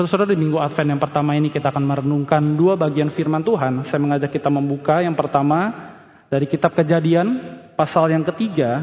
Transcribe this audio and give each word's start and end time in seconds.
Saudara-saudara 0.00 0.32
di 0.32 0.40
minggu 0.40 0.56
Advent 0.56 0.96
yang 0.96 1.02
pertama 1.04 1.36
ini 1.36 1.52
kita 1.52 1.68
akan 1.68 1.84
merenungkan 1.84 2.40
dua 2.56 2.72
bagian 2.72 3.12
firman 3.12 3.44
Tuhan. 3.44 3.84
Saya 3.84 4.00
mengajak 4.00 4.32
kita 4.32 4.48
membuka 4.48 5.04
yang 5.04 5.12
pertama 5.12 5.76
dari 6.32 6.48
kitab 6.48 6.72
kejadian 6.72 7.36
pasal 7.76 8.08
yang 8.08 8.24
ketiga 8.24 8.80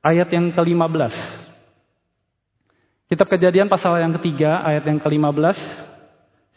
ayat 0.00 0.32
yang 0.32 0.48
ke-15. 0.56 1.12
Kitab 3.12 3.28
kejadian 3.28 3.68
pasal 3.68 4.00
yang 4.00 4.16
ketiga 4.16 4.64
ayat 4.64 4.88
yang 4.88 5.04
ke-15. 5.04 5.52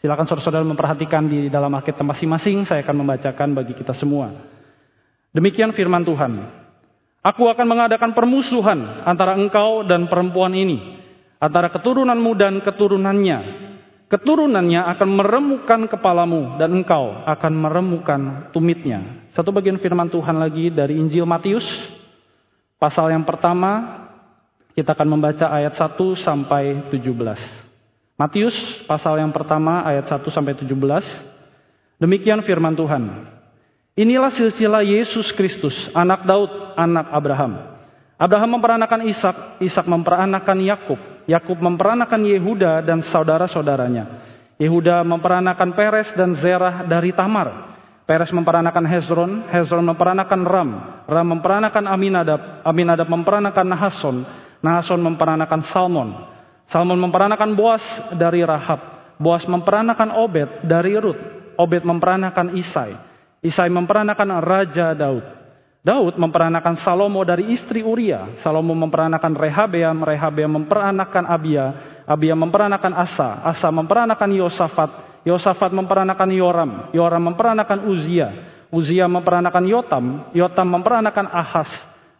Silakan 0.00 0.24
saudara-saudara 0.24 0.64
memperhatikan 0.64 1.28
di 1.28 1.52
dalam 1.52 1.68
Alkitab 1.76 2.16
masing-masing. 2.16 2.64
Saya 2.64 2.80
akan 2.80 2.96
membacakan 2.96 3.52
bagi 3.52 3.76
kita 3.76 3.92
semua. 3.92 4.40
Demikian 5.36 5.76
firman 5.76 6.00
Tuhan. 6.00 6.32
Aku 7.20 7.44
akan 7.44 7.66
mengadakan 7.68 8.16
permusuhan 8.16 9.04
antara 9.04 9.36
engkau 9.36 9.84
dan 9.84 10.08
perempuan 10.08 10.56
ini. 10.56 10.96
Antara 11.36 11.68
keturunanmu 11.68 12.32
dan 12.40 12.64
keturunannya. 12.64 13.65
Keturunannya 14.06 14.86
akan 14.94 15.10
meremukan 15.18 15.80
kepalamu 15.90 16.54
dan 16.62 16.70
engkau 16.70 17.26
akan 17.26 17.52
meremukan 17.58 18.20
tumitnya. 18.54 19.26
Satu 19.34 19.50
bagian 19.50 19.82
firman 19.82 20.06
Tuhan 20.06 20.38
lagi 20.38 20.70
dari 20.70 20.94
Injil 20.94 21.26
Matius. 21.26 21.66
Pasal 22.78 23.10
yang 23.10 23.26
pertama 23.26 24.06
kita 24.78 24.94
akan 24.94 25.08
membaca 25.10 25.50
ayat 25.50 25.74
1 25.74 25.98
sampai 26.22 26.86
17. 26.94 27.10
Matius 28.14 28.54
pasal 28.86 29.18
yang 29.18 29.34
pertama 29.34 29.82
ayat 29.82 30.06
1 30.06 30.22
sampai 30.30 30.54
17. 30.54 30.70
Demikian 31.98 32.46
firman 32.46 32.78
Tuhan. 32.78 33.26
Inilah 33.96 34.30
silsilah 34.36 34.84
Yesus 34.86 35.32
Kristus, 35.34 35.74
anak 35.96 36.28
Daud, 36.28 36.52
anak 36.76 37.10
Abraham. 37.10 37.58
Abraham 38.20 38.60
memperanakan 38.60 39.08
Ishak, 39.08 39.36
Ishak 39.64 39.88
memperanakan 39.88 40.60
Yakub, 40.62 41.00
Yakub 41.26 41.58
memperanakan 41.58 42.22
Yehuda 42.22 42.86
dan 42.86 43.02
saudara-saudaranya. 43.10 44.26
Yehuda 44.56 45.02
memperanakan 45.02 45.74
Peres 45.76 46.08
dan 46.14 46.38
Zerah 46.38 46.86
dari 46.86 47.12
Tamar. 47.12 47.76
Peres 48.06 48.30
memperanakan 48.30 48.86
Hezron, 48.86 49.32
Hezron 49.50 49.82
memperanakan 49.82 50.40
Ram, 50.46 50.70
Ram 51.10 51.26
memperanakan 51.26 51.90
Aminadab, 51.90 52.62
Aminadab 52.62 53.10
memperanakan 53.10 53.66
Nahason, 53.66 54.16
Nahason 54.62 55.02
memperanakan 55.02 55.60
Salmon. 55.74 56.08
Salmon 56.70 56.98
memperanakan 57.02 57.58
Boas 57.58 57.82
dari 58.14 58.46
Rahab. 58.46 58.78
Boas 59.18 59.42
memperanakan 59.50 60.14
Obed 60.22 60.62
dari 60.62 60.94
Rut. 60.94 61.18
Obed 61.58 61.82
memperanakan 61.82 62.54
Isai. 62.54 62.94
Isai 63.42 63.70
memperanakan 63.70 64.38
Raja 64.38 64.94
Daud. 64.94 65.35
Daud 65.86 66.18
memperanakan 66.18 66.82
Salomo 66.82 67.22
dari 67.22 67.54
istri 67.54 67.86
Uria. 67.86 68.42
Salomo 68.42 68.74
memperanakan 68.74 69.38
Rehabeam. 69.38 70.02
Rehabeam 70.02 70.50
memperanakan 70.58 71.30
Abia. 71.30 71.66
Abia 72.02 72.34
memperanakan 72.34 72.90
Asa. 72.90 73.38
Asa 73.46 73.70
memperanakan 73.70 74.34
Yosafat. 74.34 75.22
Yosafat 75.22 75.70
memperanakan 75.70 76.28
Yoram. 76.34 76.70
Yoram 76.90 77.22
memperanakan 77.30 77.86
Uzia. 77.86 78.34
Uzia 78.74 79.06
memperanakan 79.06 79.62
Yotam. 79.70 80.04
Yotam 80.34 80.66
memperanakan 80.74 81.30
Ahas. 81.30 81.70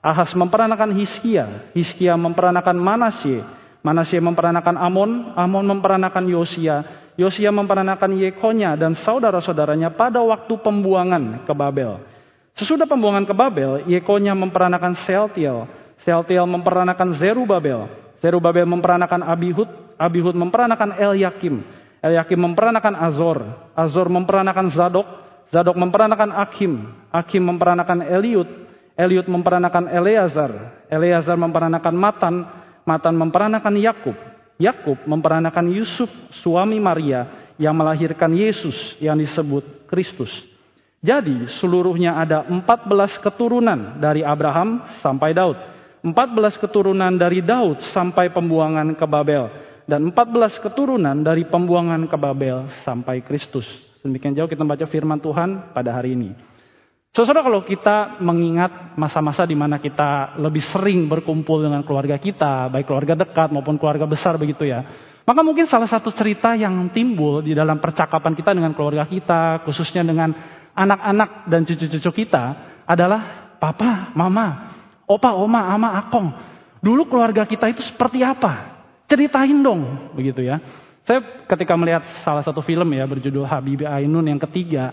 Ahas 0.06 0.30
memperanakan 0.38 0.94
Hiskia, 0.94 1.66
Hiskia 1.74 2.14
memperanakan 2.14 2.78
Manasye, 2.78 3.42
Manasye 3.82 4.22
memperanakan 4.22 4.78
Amon, 4.78 5.34
Amon 5.34 5.66
memperanakan 5.66 6.30
Yosia, 6.30 6.86
Yosia 7.18 7.50
memperanakan 7.50 8.14
Yekonya 8.14 8.78
dan 8.78 8.94
saudara-saudaranya 9.02 9.98
pada 9.98 10.22
waktu 10.22 10.54
pembuangan 10.62 11.42
ke 11.42 11.50
Babel. 11.50 12.15
Sesudah 12.56 12.88
pembuangan 12.88 13.28
ke 13.28 13.36
Babel, 13.36 13.84
Yekonya 13.84 14.32
memperanakan 14.32 14.96
Seltiel, 15.04 15.68
Seltiel 16.00 16.48
memperanakan 16.48 17.20
Zerubabel, 17.20 17.84
Zerubabel 18.24 18.64
memperanakan 18.64 19.20
Abihud, 19.28 19.68
Abihud 20.00 20.32
memperanakan 20.32 20.96
Eliakim, 20.96 21.60
Eliakim 22.00 22.40
memperanakan 22.40 22.96
Azor, 22.96 23.44
Azor 23.76 24.08
memperanakan 24.08 24.72
Zadok, 24.72 25.04
Zadok 25.52 25.76
memperanakan 25.76 26.32
Akim, 26.32 26.96
Akim 27.12 27.44
memperanakan 27.44 28.08
Eliud, 28.08 28.48
Eliud 28.96 29.28
memperanakan 29.28 29.92
Eleazar, 29.92 30.80
Eleazar 30.88 31.36
memperanakan 31.36 31.92
Matan, 31.92 32.34
Matan 32.88 33.14
memperanakan 33.20 33.74
Yakub, 33.76 34.16
Yakub 34.56 34.96
memperanakan 35.04 35.68
Yusuf 35.76 36.08
suami 36.40 36.80
Maria 36.80 37.52
yang 37.60 37.76
melahirkan 37.76 38.32
Yesus 38.32 38.96
yang 38.96 39.20
disebut 39.20 39.84
Kristus. 39.92 40.55
Jadi 41.04 41.48
seluruhnya 41.60 42.16
ada 42.16 42.48
14 42.48 43.20
keturunan 43.20 44.00
dari 44.00 44.24
Abraham 44.24 44.84
sampai 45.04 45.36
Daud. 45.36 45.58
14 46.02 46.62
keturunan 46.62 47.12
dari 47.18 47.42
Daud 47.42 47.82
sampai 47.90 48.30
pembuangan 48.30 48.94
ke 48.94 49.06
Babel. 49.06 49.50
Dan 49.86 50.10
14 50.10 50.58
keturunan 50.62 51.14
dari 51.22 51.46
pembuangan 51.46 52.10
ke 52.10 52.16
Babel 52.18 52.66
sampai 52.82 53.22
Kristus. 53.22 53.66
Demikian 54.02 54.34
jauh 54.34 54.50
kita 54.50 54.62
baca 54.62 54.86
firman 54.86 55.18
Tuhan 55.18 55.74
pada 55.74 55.94
hari 55.94 56.14
ini. 56.14 56.30
Saudara 57.16 57.40
kalau 57.40 57.64
kita 57.64 58.20
mengingat 58.20 58.92
masa-masa 59.00 59.48
di 59.48 59.56
mana 59.56 59.80
kita 59.80 60.36
lebih 60.36 60.60
sering 60.68 61.08
berkumpul 61.08 61.64
dengan 61.64 61.80
keluarga 61.80 62.20
kita, 62.20 62.68
baik 62.68 62.84
keluarga 62.84 63.16
dekat 63.16 63.48
maupun 63.56 63.80
keluarga 63.80 64.04
besar 64.04 64.36
begitu 64.36 64.68
ya. 64.68 64.84
Maka 65.24 65.40
mungkin 65.40 65.64
salah 65.66 65.88
satu 65.88 66.12
cerita 66.12 66.52
yang 66.54 66.92
timbul 66.92 67.40
di 67.40 67.56
dalam 67.56 67.80
percakapan 67.80 68.36
kita 68.36 68.52
dengan 68.54 68.76
keluarga 68.76 69.08
kita, 69.08 69.64
khususnya 69.64 70.04
dengan 70.04 70.30
anak-anak 70.76 71.48
dan 71.48 71.64
cucu-cucu 71.64 72.24
kita 72.24 72.44
adalah 72.84 73.56
papa, 73.56 74.12
mama, 74.12 74.76
opa, 75.08 75.32
oma, 75.32 75.72
ama, 75.72 75.96
akong. 76.06 76.28
Dulu 76.84 77.08
keluarga 77.08 77.48
kita 77.48 77.72
itu 77.72 77.80
seperti 77.82 78.20
apa? 78.20 78.76
Ceritain 79.08 79.56
dong, 79.64 80.12
begitu 80.12 80.44
ya. 80.44 80.60
Saya 81.08 81.22
ketika 81.48 81.72
melihat 81.78 82.02
salah 82.20 82.44
satu 82.44 82.60
film 82.60 82.86
ya 82.92 83.06
berjudul 83.06 83.46
Habibie 83.46 83.86
Ainun 83.86 84.26
yang 84.26 84.42
ketiga, 84.42 84.92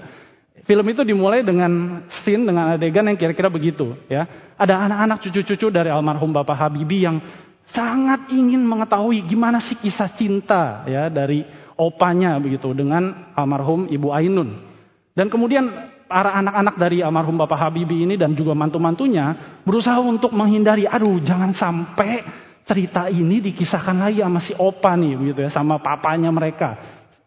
Film 0.63 0.85
itu 0.87 1.03
dimulai 1.03 1.43
dengan 1.43 2.05
scene, 2.23 2.47
dengan 2.47 2.79
adegan 2.79 3.03
yang 3.03 3.19
kira-kira 3.19 3.51
begitu. 3.51 3.99
ya. 4.07 4.23
Ada 4.55 4.87
anak-anak 4.87 5.17
cucu-cucu 5.27 5.67
dari 5.67 5.91
almarhum 5.91 6.31
Bapak 6.31 6.55
Habibie 6.55 7.03
yang 7.03 7.19
sangat 7.67 8.31
ingin 8.31 8.63
mengetahui 8.63 9.27
gimana 9.27 9.59
sih 9.59 9.75
kisah 9.75 10.15
cinta 10.15 10.87
ya 10.87 11.11
dari 11.11 11.43
opanya 11.75 12.39
begitu 12.39 12.71
dengan 12.71 13.33
almarhum 13.35 13.91
Ibu 13.91 14.07
Ainun. 14.15 14.72
Dan 15.13 15.29
kemudian 15.29 15.69
para 16.09 16.33
anak-anak 16.41 16.75
dari 16.81 17.05
almarhum 17.05 17.37
Bapak 17.37 17.57
Habibie 17.57 18.05
ini 18.05 18.17
dan 18.17 18.33
juga 18.33 18.57
mantu-mantunya 18.57 19.61
berusaha 19.61 20.01
untuk 20.01 20.33
menghindari, 20.33 20.89
aduh 20.89 21.21
jangan 21.21 21.53
sampai 21.53 22.25
cerita 22.65 23.09
ini 23.13 23.37
dikisahkan 23.41 23.97
lagi 24.01 24.25
sama 24.25 24.41
si 24.41 24.53
opa 24.57 24.97
nih 24.97 25.13
begitu 25.17 25.39
ya, 25.45 25.51
sama 25.53 25.77
papanya 25.77 26.33
mereka. 26.33 26.77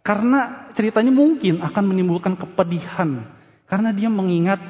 Karena 0.03 0.71
ceritanya 0.75 1.11
mungkin 1.11 1.63
akan 1.63 1.85
menimbulkan 1.87 2.35
kepedihan. 2.39 3.27
Karena 3.67 3.91
dia 3.91 4.07
mengingat 4.07 4.63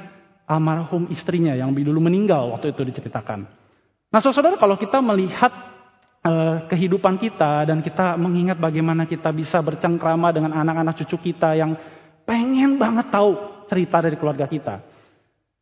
almarhum 0.48 1.12
istrinya 1.12 1.53
yang 1.53 1.77
dulu 1.77 2.00
meninggal 2.00 2.56
waktu 2.56 2.72
itu 2.72 2.81
diceritakan. 2.88 3.44
Nah 4.09 4.21
saudara 4.22 4.56
kalau 4.56 4.81
kita 4.81 5.04
melihat 5.04 5.53
uh, 6.25 6.65
kehidupan 6.71 7.21
kita 7.21 7.69
dan 7.69 7.84
kita 7.84 8.16
mengingat 8.16 8.56
bagaimana 8.56 9.04
kita 9.04 9.28
bisa 9.34 9.60
bercengkrama 9.60 10.33
dengan 10.33 10.56
anak-anak 10.56 11.04
cucu 11.04 11.33
kita 11.33 11.53
yang 11.59 11.77
pengen 12.26 12.76
banget 12.76 13.09
tahu 13.09 13.38
cerita 13.70 14.03
dari 14.03 14.19
keluarga 14.19 14.44
kita. 14.50 14.82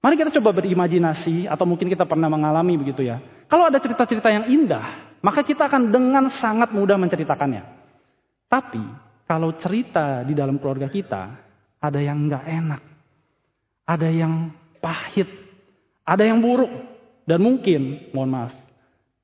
Mari 0.05 0.21
kita 0.21 0.37
coba 0.41 0.53
berimajinasi 0.61 1.49
atau 1.49 1.65
mungkin 1.65 1.89
kita 1.89 2.05
pernah 2.05 2.29
mengalami 2.29 2.77
begitu 2.77 3.05
ya. 3.05 3.21
Kalau 3.49 3.69
ada 3.69 3.81
cerita-cerita 3.81 4.29
yang 4.29 4.45
indah, 4.53 5.17
maka 5.25 5.41
kita 5.41 5.65
akan 5.65 5.89
dengan 5.89 6.29
sangat 6.29 6.73
mudah 6.77 7.01
menceritakannya. 7.01 7.65
Tapi 8.49 8.85
kalau 9.25 9.57
cerita 9.57 10.21
di 10.21 10.37
dalam 10.37 10.61
keluarga 10.61 10.93
kita, 10.93 11.23
ada 11.81 12.01
yang 12.01 12.29
nggak 12.29 12.45
enak, 12.45 12.83
ada 13.89 14.09
yang 14.13 14.53
pahit, 14.85 15.29
ada 16.05 16.29
yang 16.29 16.45
buruk, 16.45 16.69
dan 17.25 17.41
mungkin, 17.41 18.13
mohon 18.13 18.29
maaf, 18.29 18.53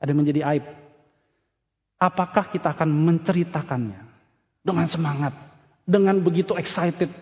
ada 0.00 0.08
yang 0.08 0.20
menjadi 0.24 0.40
aib. 0.56 0.64
Apakah 2.00 2.48
kita 2.48 2.72
akan 2.72 2.88
menceritakannya 2.88 4.00
dengan 4.64 4.88
semangat, 4.88 5.36
dengan 5.84 6.16
begitu 6.24 6.56
excited, 6.56 7.12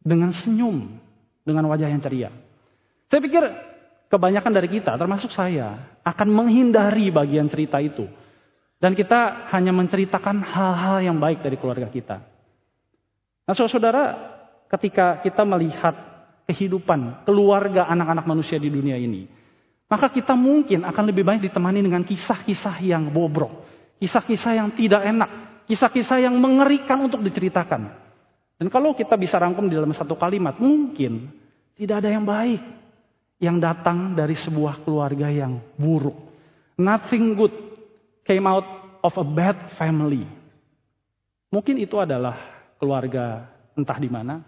dengan 0.00 0.32
senyum, 0.32 0.98
dengan 1.44 1.64
wajah 1.68 1.88
yang 1.88 2.00
ceria? 2.00 2.32
Saya 3.12 3.20
pikir 3.20 3.42
kebanyakan 4.10 4.52
dari 4.52 4.68
kita, 4.68 4.96
termasuk 4.98 5.30
saya, 5.30 5.98
akan 6.02 6.28
menghindari 6.32 7.12
bagian 7.12 7.46
cerita 7.46 7.78
itu. 7.78 8.08
Dan 8.80 8.96
kita 8.96 9.52
hanya 9.52 9.76
menceritakan 9.76 10.40
hal-hal 10.40 11.04
yang 11.04 11.16
baik 11.20 11.44
dari 11.44 11.60
keluarga 11.60 11.86
kita. 11.92 12.24
Nah 13.44 13.52
saudara, 13.52 14.16
ketika 14.72 15.20
kita 15.20 15.44
melihat 15.44 15.92
kehidupan 16.48 17.28
keluarga 17.28 17.84
anak-anak 17.92 18.24
manusia 18.24 18.56
di 18.56 18.72
dunia 18.72 18.96
ini, 18.96 19.28
maka 19.90 20.08
kita 20.08 20.32
mungkin 20.32 20.86
akan 20.86 21.04
lebih 21.12 21.26
baik 21.26 21.50
ditemani 21.50 21.84
dengan 21.84 22.06
kisah-kisah 22.06 22.80
yang 22.80 23.10
bobrok, 23.12 23.68
kisah-kisah 24.00 24.56
yang 24.56 24.72
tidak 24.72 25.02
enak, 25.04 25.30
kisah-kisah 25.68 26.24
yang 26.24 26.38
mengerikan 26.40 27.04
untuk 27.04 27.20
diceritakan. 27.20 27.99
Dan 28.60 28.68
kalau 28.68 28.92
kita 28.92 29.16
bisa 29.16 29.40
rangkum 29.40 29.64
di 29.64 29.72
dalam 29.72 29.96
satu 29.96 30.20
kalimat, 30.20 30.60
mungkin 30.60 31.32
tidak 31.80 32.04
ada 32.04 32.12
yang 32.12 32.28
baik 32.28 32.60
yang 33.40 33.56
datang 33.56 34.12
dari 34.12 34.36
sebuah 34.36 34.84
keluarga 34.84 35.32
yang 35.32 35.64
buruk. 35.80 36.28
Nothing 36.76 37.40
good 37.40 37.56
came 38.28 38.44
out 38.44 38.68
of 39.00 39.16
a 39.16 39.24
bad 39.24 39.56
family. 39.80 40.28
Mungkin 41.48 41.80
itu 41.80 41.96
adalah 41.96 42.36
keluarga 42.76 43.48
entah 43.72 43.96
di 43.96 44.12
mana. 44.12 44.44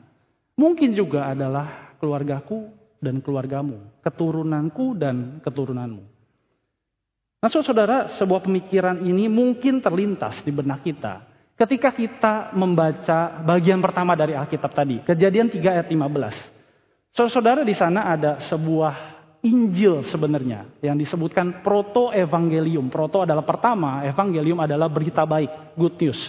Mungkin 0.60 0.92
juga 0.92 1.32
adalah 1.32 1.96
keluargaku 1.96 2.68
dan 3.00 3.24
keluargamu, 3.24 3.80
keturunanku 4.04 4.92
dan 4.92 5.40
keturunanmu. 5.40 6.04
Nah, 7.40 7.48
saudara, 7.48 8.12
sebuah 8.20 8.44
pemikiran 8.44 9.02
ini 9.02 9.24
mungkin 9.26 9.80
terlintas 9.80 10.44
di 10.44 10.52
benak 10.52 10.84
kita 10.84 11.31
ketika 11.56 11.92
kita 11.92 12.54
membaca 12.56 13.42
bagian 13.44 13.78
pertama 13.78 14.12
dari 14.16 14.36
Alkitab 14.36 14.72
tadi, 14.72 15.00
Kejadian 15.04 15.48
3 15.48 15.80
ayat 15.80 15.86
15. 15.88 16.52
Saudara, 17.12 17.60
di 17.60 17.76
sana 17.76 18.08
ada 18.08 18.40
sebuah 18.48 19.12
Injil 19.42 20.06
sebenarnya 20.06 20.70
yang 20.78 20.94
disebutkan 20.94 21.66
proto 21.66 22.14
evangelium. 22.14 22.86
Proto 22.86 23.26
adalah 23.26 23.42
pertama, 23.42 24.06
evangelium 24.06 24.62
adalah 24.62 24.86
berita 24.86 25.26
baik, 25.26 25.74
good 25.74 25.98
news. 25.98 26.20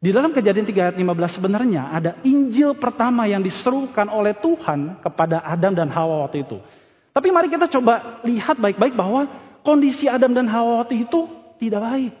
Di 0.00 0.08
dalam 0.08 0.32
kejadian 0.32 0.64
3 0.64 0.72
ayat 0.72 0.96
15 0.96 1.36
sebenarnya 1.36 1.92
ada 1.92 2.16
Injil 2.24 2.72
pertama 2.80 3.28
yang 3.28 3.44
diserukan 3.44 4.08
oleh 4.08 4.32
Tuhan 4.40 5.04
kepada 5.04 5.44
Adam 5.44 5.76
dan 5.76 5.92
Hawa 5.92 6.24
waktu 6.24 6.40
itu. 6.48 6.56
Tapi 7.12 7.28
mari 7.28 7.52
kita 7.52 7.68
coba 7.68 8.24
lihat 8.24 8.56
baik-baik 8.56 8.96
bahwa 8.96 9.28
kondisi 9.60 10.08
Adam 10.08 10.32
dan 10.32 10.48
Hawa 10.48 10.80
waktu 10.80 11.04
itu 11.04 11.28
tidak 11.60 11.84
baik. 11.84 12.12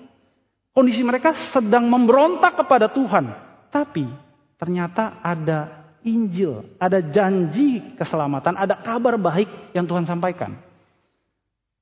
Kondisi 0.80 1.04
mereka 1.04 1.36
sedang 1.52 1.84
memberontak 1.92 2.56
kepada 2.56 2.88
Tuhan. 2.88 3.36
Tapi 3.68 4.08
ternyata 4.56 5.20
ada 5.20 5.84
Injil, 6.00 6.64
ada 6.80 7.04
janji 7.04 7.92
keselamatan, 8.00 8.56
ada 8.56 8.80
kabar 8.80 9.20
baik 9.20 9.76
yang 9.76 9.84
Tuhan 9.84 10.08
sampaikan. 10.08 10.56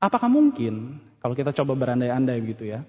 Apakah 0.02 0.26
mungkin 0.26 0.98
kalau 1.22 1.38
kita 1.38 1.54
coba 1.54 1.78
berandai-andai 1.78 2.42
begitu 2.42 2.74
ya, 2.74 2.82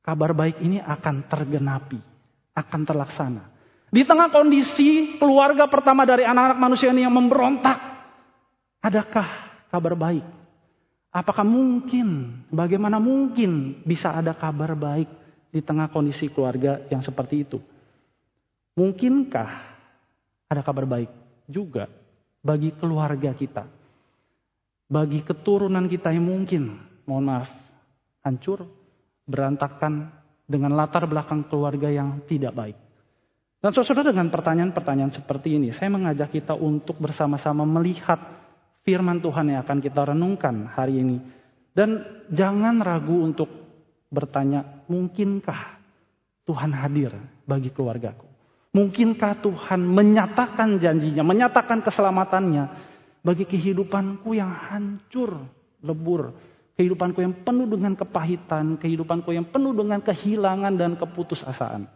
kabar 0.00 0.32
baik 0.32 0.64
ini 0.64 0.80
akan 0.80 1.28
tergenapi? 1.28 2.14
akan 2.54 2.80
terlaksana. 2.86 3.44
Di 3.90 4.02
tengah 4.06 4.30
kondisi 4.30 5.18
keluarga 5.18 5.66
pertama 5.70 6.06
dari 6.06 6.26
anak-anak 6.26 6.58
manusia 6.58 6.90
ini 6.90 7.06
yang 7.06 7.14
memberontak, 7.14 7.78
adakah 8.82 9.26
kabar 9.70 9.94
baik? 9.94 10.26
Apakah 11.14 11.46
mungkin, 11.46 12.40
bagaimana 12.50 12.98
mungkin 12.98 13.82
bisa 13.86 14.10
ada 14.10 14.34
kabar 14.34 14.74
baik 14.74 15.06
di 15.54 15.62
tengah 15.62 15.86
kondisi 15.94 16.26
keluarga 16.34 16.82
yang 16.90 17.06
seperti 17.06 17.46
itu? 17.46 17.62
Mungkinkah 18.74 19.50
ada 20.50 20.60
kabar 20.66 20.82
baik 20.82 21.10
juga 21.46 21.86
bagi 22.42 22.74
keluarga 22.74 23.30
kita? 23.30 23.62
Bagi 24.90 25.22
keturunan 25.22 25.86
kita 25.86 26.10
yang 26.10 26.26
mungkin, 26.26 26.74
mohon 27.06 27.30
maaf, 27.30 27.50
hancur, 28.26 28.66
berantakan, 29.24 30.10
dengan 30.44 30.76
latar 30.76 31.08
belakang 31.08 31.48
keluarga 31.48 31.88
yang 31.88 32.20
tidak 32.28 32.52
baik. 32.52 32.76
Dan 33.64 33.72
saudara 33.72 34.12
dengan 34.12 34.28
pertanyaan-pertanyaan 34.28 35.16
seperti 35.16 35.56
ini, 35.56 35.72
saya 35.72 35.88
mengajak 35.88 36.36
kita 36.36 36.52
untuk 36.52 37.00
bersama-sama 37.00 37.64
melihat 37.64 38.20
firman 38.84 39.24
Tuhan 39.24 39.56
yang 39.56 39.64
akan 39.64 39.78
kita 39.80 40.12
renungkan 40.12 40.68
hari 40.68 41.00
ini. 41.00 41.16
Dan 41.72 42.04
jangan 42.28 42.84
ragu 42.84 43.24
untuk 43.24 43.48
bertanya, 44.12 44.62
mungkinkah 44.86 45.80
Tuhan 46.44 46.70
hadir 46.72 47.12
bagi 47.48 47.72
keluargaku? 47.72 48.26
Mungkinkah 48.74 49.38
Tuhan 49.38 49.86
menyatakan 49.86 50.82
janjinya, 50.82 51.22
menyatakan 51.22 51.78
keselamatannya 51.80 52.64
bagi 53.22 53.46
kehidupanku 53.46 54.34
yang 54.34 54.50
hancur, 54.50 55.46
lebur, 55.80 56.34
Kehidupanku 56.74 57.22
yang 57.22 57.46
penuh 57.46 57.70
dengan 57.70 57.94
kepahitan, 57.94 58.74
kehidupanku 58.82 59.30
yang 59.30 59.46
penuh 59.46 59.70
dengan 59.70 60.02
kehilangan 60.02 60.74
dan 60.74 60.98
keputusasaan. 60.98 61.86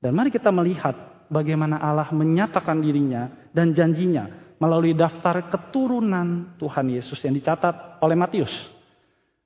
Dan 0.00 0.16
mari 0.16 0.32
kita 0.32 0.48
melihat 0.48 0.96
bagaimana 1.28 1.76
Allah 1.76 2.08
menyatakan 2.16 2.80
dirinya 2.80 3.28
dan 3.52 3.76
janjinya 3.76 4.56
melalui 4.56 4.96
daftar 4.96 5.52
keturunan 5.52 6.56
Tuhan 6.56 6.88
Yesus 6.88 7.20
yang 7.20 7.36
dicatat 7.36 8.00
oleh 8.00 8.16
Matius. 8.16 8.52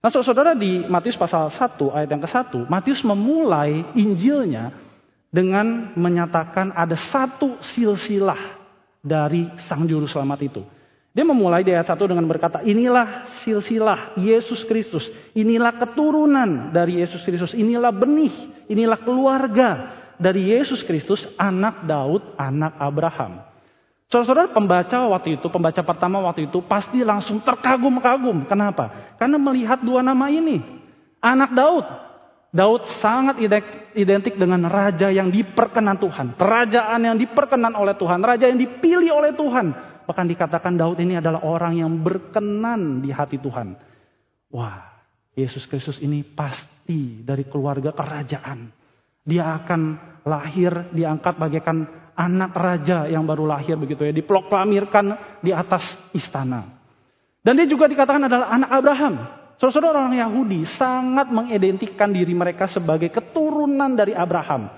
Nah 0.03 0.11
saudara 0.11 0.59
di 0.59 0.83
Matius 0.83 1.15
pasal 1.15 1.55
1 1.55 1.79
ayat 1.95 2.11
yang 2.11 2.23
ke-1, 2.27 2.67
Matius 2.67 3.07
memulai 3.07 3.87
Injilnya 3.95 4.75
dengan 5.31 5.95
menyatakan 5.95 6.75
ada 6.75 6.99
satu 7.15 7.55
silsilah 7.71 8.59
dari 8.99 9.47
Sang 9.71 9.87
Juru 9.87 10.11
Selamat 10.11 10.43
itu. 10.43 10.63
Dia 11.15 11.23
memulai 11.23 11.63
di 11.63 11.71
ayat 11.71 11.87
1 11.87 12.11
dengan 12.11 12.27
berkata, 12.27 12.67
inilah 12.67 13.31
silsilah 13.47 14.19
Yesus 14.19 14.67
Kristus. 14.67 15.07
Inilah 15.39 15.79
keturunan 15.79 16.75
dari 16.75 16.99
Yesus 16.99 17.23
Kristus. 17.23 17.55
Inilah 17.55 17.95
benih, 17.95 18.67
inilah 18.67 18.99
keluarga 19.07 19.95
dari 20.19 20.51
Yesus 20.51 20.83
Kristus, 20.83 21.23
anak 21.39 21.87
Daud, 21.87 22.35
anak 22.35 22.75
Abraham. 22.75 23.52
Saudara-saudara 24.13 24.53
pembaca 24.53 25.09
waktu 25.09 25.41
itu, 25.41 25.49
pembaca 25.49 25.81
pertama 25.81 26.21
waktu 26.21 26.45
itu 26.53 26.61
pasti 26.69 27.01
langsung 27.01 27.41
terkagum-kagum. 27.41 28.45
Kenapa? 28.45 29.17
Karena 29.17 29.41
melihat 29.41 29.81
dua 29.81 30.05
nama 30.05 30.29
ini. 30.29 30.61
Anak 31.25 31.57
Daud. 31.57 31.87
Daud 32.53 32.85
sangat 33.01 33.41
identik 33.97 34.37
dengan 34.37 34.69
raja 34.69 35.09
yang 35.09 35.33
diperkenan 35.33 35.97
Tuhan. 35.97 36.37
Kerajaan 36.37 37.01
yang 37.01 37.17
diperkenan 37.17 37.73
oleh 37.73 37.97
Tuhan. 37.97 38.21
Raja 38.21 38.53
yang 38.53 38.61
dipilih 38.61 39.17
oleh 39.17 39.33
Tuhan 39.33 39.73
Bahkan 40.03 40.27
dikatakan 40.27 40.75
Daud 40.75 40.99
ini 40.99 41.19
adalah 41.19 41.47
orang 41.47 41.79
yang 41.79 41.93
berkenan 42.03 43.03
di 43.03 43.15
hati 43.15 43.39
Tuhan. 43.39 43.79
Wah, 44.51 44.83
Yesus 45.39 45.65
Kristus 45.71 45.97
ini 46.03 46.27
pasti 46.27 47.23
dari 47.23 47.47
keluarga 47.47 47.95
kerajaan. 47.95 48.69
Dia 49.23 49.63
akan 49.63 49.81
lahir, 50.27 50.91
diangkat 50.91 51.39
bagaikan 51.39 52.02
anak 52.17 52.53
raja 52.53 53.09
yang 53.09 53.25
baru 53.25 53.49
lahir 53.49 53.77
begitu 53.77 54.05
ya. 54.05 54.13
Diproklamirkan 54.13 55.39
di 55.41 55.51
atas 55.51 55.85
istana. 56.13 56.81
Dan 57.43 57.59
dia 57.59 57.67
juga 57.67 57.91
dikatakan 57.91 58.31
adalah 58.31 58.49
anak 58.55 58.71
Abraham. 58.71 59.15
Saudara-saudara 59.59 60.11
orang 60.11 60.19
Yahudi 60.19 60.67
sangat 60.75 61.31
mengidentikan 61.31 62.11
diri 62.11 62.35
mereka 62.35 62.67
sebagai 62.71 63.11
keturunan 63.11 63.95
dari 63.95 64.15
Abraham. 64.15 64.71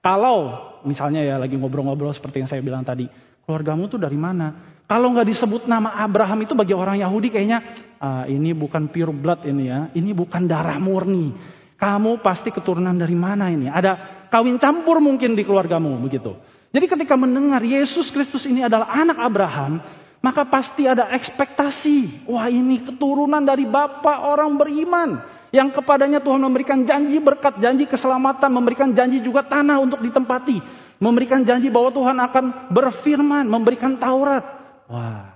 Kalau 0.00 0.70
misalnya 0.88 1.20
ya 1.20 1.36
lagi 1.36 1.60
ngobrol-ngobrol 1.60 2.12
seperti 2.16 2.40
yang 2.40 2.48
saya 2.48 2.64
bilang 2.64 2.84
tadi. 2.84 3.04
Keluargamu 3.44 3.90
tuh 3.90 4.00
dari 4.00 4.16
mana? 4.16 4.80
Kalau 4.86 5.10
nggak 5.12 5.28
disebut 5.28 5.62
nama 5.66 6.02
Abraham 6.02 6.42
itu 6.44 6.54
bagi 6.54 6.74
orang 6.74 6.98
Yahudi 6.98 7.30
kayaknya 7.30 7.58
ah, 7.98 8.24
ini 8.26 8.54
bukan 8.54 8.90
pure 8.90 9.14
blood 9.14 9.46
ini 9.46 9.64
ya, 9.70 9.80
ini 9.94 10.10
bukan 10.14 10.46
darah 10.48 10.78
murni. 10.78 11.34
Kamu 11.80 12.20
pasti 12.20 12.52
keturunan 12.52 12.92
dari 12.92 13.16
mana 13.16 13.48
ini? 13.48 13.64
Ada 13.64 14.26
kawin 14.28 14.60
campur 14.60 15.00
mungkin 15.00 15.32
di 15.32 15.42
keluargamu 15.44 15.96
begitu. 16.04 16.36
Jadi 16.70 16.86
ketika 16.86 17.18
mendengar 17.18 17.58
Yesus 17.66 18.14
Kristus 18.14 18.46
ini 18.46 18.62
adalah 18.62 18.94
anak 18.94 19.18
Abraham, 19.18 19.82
maka 20.22 20.46
pasti 20.46 20.86
ada 20.86 21.10
ekspektasi. 21.10 22.30
Wah 22.30 22.46
ini 22.46 22.86
keturunan 22.86 23.42
dari 23.42 23.66
bapak 23.66 24.18
orang 24.22 24.54
beriman. 24.54 25.18
Yang 25.50 25.82
kepadanya 25.82 26.22
Tuhan 26.22 26.38
memberikan 26.38 26.86
janji 26.86 27.18
berkat, 27.18 27.58
janji 27.58 27.90
keselamatan, 27.90 28.54
memberikan 28.54 28.94
janji 28.94 29.18
juga 29.18 29.42
tanah 29.42 29.82
untuk 29.82 29.98
ditempati. 29.98 30.62
Memberikan 31.02 31.42
janji 31.42 31.72
bahwa 31.74 31.90
Tuhan 31.90 32.14
akan 32.22 32.70
berfirman, 32.70 33.50
memberikan 33.50 33.98
Taurat. 33.98 34.46
Wah, 34.86 35.26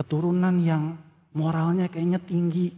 keturunan 0.00 0.54
yang 0.64 0.96
moralnya 1.36 1.92
kayaknya 1.92 2.24
tinggi, 2.24 2.72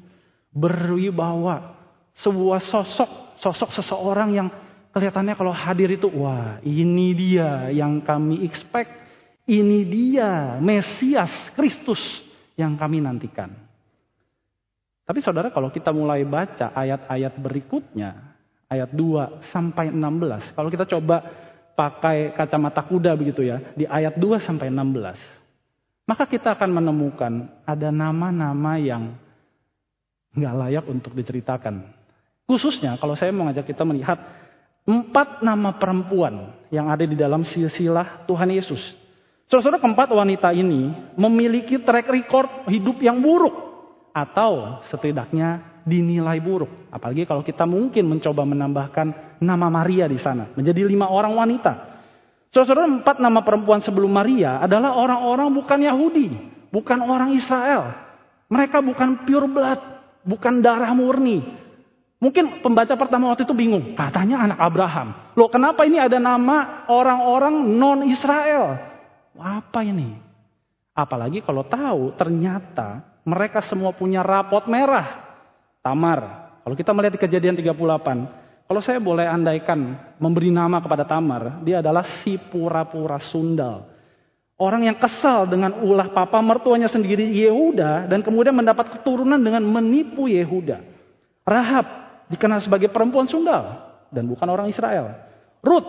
berwibawa. 0.50 1.78
Sebuah 2.18 2.64
sosok, 2.66 3.38
sosok 3.38 3.70
seseorang 3.76 4.34
yang 4.34 4.48
kelihatannya 4.96 5.36
kalau 5.36 5.52
hadir 5.52 5.92
itu, 5.92 6.08
wah 6.08 6.56
ini 6.64 7.12
dia 7.12 7.68
yang 7.68 8.00
kami 8.00 8.48
expect. 8.48 9.04
Ini 9.44 9.84
dia 9.84 10.56
Mesias 10.58 11.30
Kristus 11.52 12.00
yang 12.56 12.74
kami 12.80 13.04
nantikan. 13.04 13.52
Tapi 15.06 15.22
saudara 15.22 15.54
kalau 15.54 15.70
kita 15.70 15.94
mulai 15.94 16.24
baca 16.26 16.74
ayat-ayat 16.74 17.38
berikutnya, 17.38 18.34
ayat 18.66 18.90
2 18.90 19.52
sampai 19.54 19.94
16, 19.94 20.56
kalau 20.56 20.66
kita 20.66 20.88
coba 20.88 21.22
pakai 21.78 22.34
kacamata 22.34 22.82
kuda 22.82 23.14
begitu 23.14 23.46
ya, 23.46 23.62
di 23.78 23.86
ayat 23.86 24.18
2 24.18 24.42
sampai 24.42 24.72
16. 24.72 26.10
Maka 26.10 26.24
kita 26.26 26.58
akan 26.58 26.70
menemukan 26.82 27.46
ada 27.62 27.94
nama-nama 27.94 28.82
yang 28.82 29.14
nggak 30.34 30.54
layak 30.58 30.84
untuk 30.90 31.14
diceritakan. 31.14 31.86
Khususnya 32.50 32.98
kalau 32.98 33.14
saya 33.14 33.30
mau 33.30 33.46
ngajak 33.46 33.66
kita 33.70 33.86
melihat 33.86 34.18
empat 34.86 35.42
nama 35.42 35.74
perempuan 35.76 36.54
yang 36.70 36.86
ada 36.86 37.02
di 37.02 37.18
dalam 37.18 37.42
silsilah 37.42 38.24
Tuhan 38.24 38.54
Yesus. 38.54 38.80
Saudara 39.46 39.78
keempat 39.78 40.10
wanita 40.10 40.50
ini 40.54 40.90
memiliki 41.14 41.78
track 41.82 42.06
record 42.10 42.70
hidup 42.70 42.98
yang 43.02 43.22
buruk 43.22 43.54
atau 44.10 44.82
setidaknya 44.90 45.82
dinilai 45.86 46.42
buruk. 46.42 46.90
Apalagi 46.90 47.22
kalau 47.26 47.46
kita 47.46 47.62
mungkin 47.62 48.10
mencoba 48.10 48.42
menambahkan 48.42 49.38
nama 49.38 49.70
Maria 49.70 50.10
di 50.10 50.18
sana. 50.18 50.50
Menjadi 50.58 50.82
lima 50.82 51.06
orang 51.06 51.34
wanita. 51.38 51.94
Saudara 52.50 52.88
empat 52.88 53.22
nama 53.22 53.44
perempuan 53.46 53.84
sebelum 53.86 54.10
Maria 54.10 54.58
adalah 54.58 54.98
orang-orang 54.98 55.52
bukan 55.54 55.78
Yahudi. 55.78 56.26
Bukan 56.74 56.98
orang 57.06 57.38
Israel. 57.38 57.94
Mereka 58.50 58.82
bukan 58.82 59.22
pure 59.22 59.46
blood. 59.46 59.80
Bukan 60.26 60.58
darah 60.58 60.90
murni. 60.90 61.65
Mungkin 62.16 62.64
pembaca 62.64 62.96
pertama 62.96 63.28
waktu 63.28 63.44
itu 63.44 63.52
bingung, 63.52 63.92
katanya 63.92 64.40
anak 64.48 64.58
Abraham. 64.58 65.36
Loh 65.36 65.52
kenapa 65.52 65.84
ini 65.84 66.00
ada 66.00 66.16
nama 66.16 66.88
orang-orang 66.88 67.76
non-Israel? 67.76 68.80
Apa 69.36 69.84
ini? 69.84 70.16
Apalagi 70.96 71.44
kalau 71.44 71.60
tahu 71.68 72.16
ternyata 72.16 73.04
mereka 73.28 73.60
semua 73.68 73.92
punya 73.92 74.24
rapot 74.24 74.64
merah. 74.64 75.28
Tamar. 75.84 76.48
Kalau 76.64 76.74
kita 76.74 76.90
melihat 76.96 77.14
di 77.14 77.22
kejadian 77.22 77.54
38, 77.54 78.66
kalau 78.66 78.80
saya 78.82 78.98
boleh 78.98 79.28
andaikan 79.28 79.94
memberi 80.18 80.50
nama 80.50 80.82
kepada 80.82 81.06
Tamar, 81.06 81.62
dia 81.62 81.78
adalah 81.78 82.24
si 82.24 82.34
pura-pura 82.34 83.20
sundal. 83.22 83.86
Orang 84.56 84.88
yang 84.88 84.96
kesal 84.96 85.44
dengan 85.46 85.84
ulah 85.84 86.10
papa 86.16 86.40
mertuanya 86.40 86.88
sendiri 86.88 87.28
Yehuda 87.28 88.08
dan 88.08 88.24
kemudian 88.24 88.56
mendapat 88.56 88.88
keturunan 88.98 89.36
dengan 89.36 89.62
menipu 89.68 90.26
Yehuda. 90.32 90.80
Rahab 91.44 92.05
dikenal 92.30 92.62
sebagai 92.62 92.90
perempuan 92.90 93.30
sundal 93.30 93.96
dan 94.10 94.26
bukan 94.26 94.48
orang 94.48 94.70
Israel. 94.70 95.14
Ruth, 95.62 95.88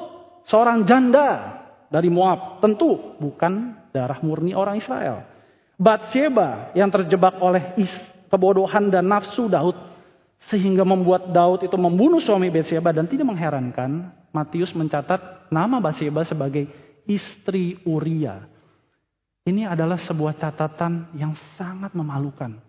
seorang 0.49 0.85
janda 0.85 1.59
dari 1.87 2.09
Moab, 2.09 2.59
tentu 2.59 3.17
bukan 3.17 3.77
darah 3.93 4.19
murni 4.21 4.53
orang 4.53 4.77
Israel. 4.77 5.23
Bathsheba 5.77 6.73
yang 6.73 6.89
terjebak 6.89 7.37
oleh 7.37 7.77
kebodohan 8.33 8.89
dan 8.89 9.05
nafsu 9.05 9.45
Daud 9.45 9.77
sehingga 10.49 10.81
membuat 10.81 11.29
Daud 11.29 11.65
itu 11.65 11.77
membunuh 11.77 12.21
suami 12.21 12.49
Bathsheba 12.49 12.89
dan 12.93 13.05
tidak 13.05 13.29
mengherankan 13.29 14.09
Matius 14.33 14.73
mencatat 14.73 15.49
nama 15.53 15.81
Bathsheba 15.81 16.25
sebagai 16.25 16.69
istri 17.07 17.79
Uria. 17.87 18.45
Ini 19.47 19.63
adalah 19.63 19.95
sebuah 20.03 20.35
catatan 20.35 21.15
yang 21.15 21.31
sangat 21.55 21.95
memalukan. 21.95 22.59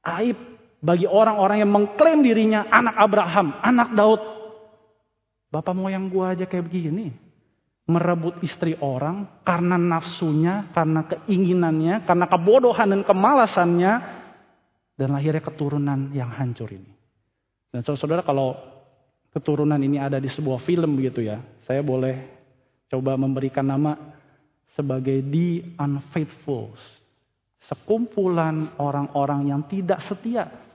Aib 0.00 0.59
bagi 0.80 1.04
orang-orang 1.04 1.60
yang 1.60 1.70
mengklaim 1.70 2.24
dirinya 2.24 2.64
anak 2.72 2.96
Abraham, 2.96 3.52
anak 3.60 3.88
Daud. 3.92 4.22
Bapak 5.52 5.76
moyang 5.76 6.08
gua 6.08 6.32
aja 6.32 6.48
kayak 6.48 6.66
begini. 6.72 7.12
Merebut 7.90 8.38
istri 8.40 8.78
orang 8.78 9.42
karena 9.42 9.74
nafsunya, 9.74 10.70
karena 10.72 11.04
keinginannya, 11.04 12.06
karena 12.08 12.26
kebodohan 12.30 12.88
dan 12.96 13.02
kemalasannya. 13.04 13.92
Dan 14.94 15.16
lahirnya 15.16 15.40
keturunan 15.40 16.12
yang 16.12 16.28
hancur 16.28 16.68
ini. 16.76 16.92
Dan 17.72 17.80
saudara-saudara 17.80 18.20
kalau 18.20 18.52
keturunan 19.32 19.80
ini 19.80 19.96
ada 19.96 20.20
di 20.20 20.28
sebuah 20.28 20.60
film 20.60 21.00
begitu 21.00 21.24
ya. 21.24 21.40
Saya 21.64 21.80
boleh 21.80 22.20
coba 22.92 23.16
memberikan 23.16 23.64
nama 23.64 23.96
sebagai 24.76 25.24
The 25.24 25.76
Unfaithfuls. 25.80 26.82
Sekumpulan 27.64 28.76
orang-orang 28.76 29.48
yang 29.48 29.64
tidak 29.72 30.04
setia. 30.04 30.69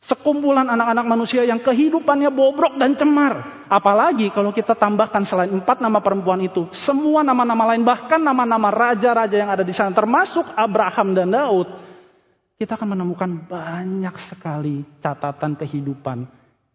Sekumpulan 0.00 0.64
anak-anak 0.64 1.04
manusia 1.04 1.44
yang 1.44 1.60
kehidupannya 1.60 2.32
bobrok 2.32 2.80
dan 2.80 2.96
cemar. 2.96 3.64
Apalagi 3.68 4.32
kalau 4.32 4.48
kita 4.48 4.72
tambahkan 4.72 5.28
selain 5.28 5.52
empat 5.52 5.84
nama 5.84 6.00
perempuan 6.00 6.40
itu. 6.40 6.66
Semua 6.88 7.20
nama-nama 7.20 7.68
lain 7.70 7.84
bahkan 7.84 8.16
nama-nama 8.16 8.72
raja-raja 8.72 9.36
yang 9.36 9.52
ada 9.52 9.60
di 9.60 9.76
sana. 9.76 9.92
Termasuk 9.92 10.56
Abraham 10.56 11.12
dan 11.12 11.28
Daud 11.28 11.68
kita 12.56 12.80
akan 12.80 12.96
menemukan 12.96 13.30
banyak 13.44 14.12
sekali 14.32 14.84
catatan 15.04 15.56
kehidupan 15.56 16.28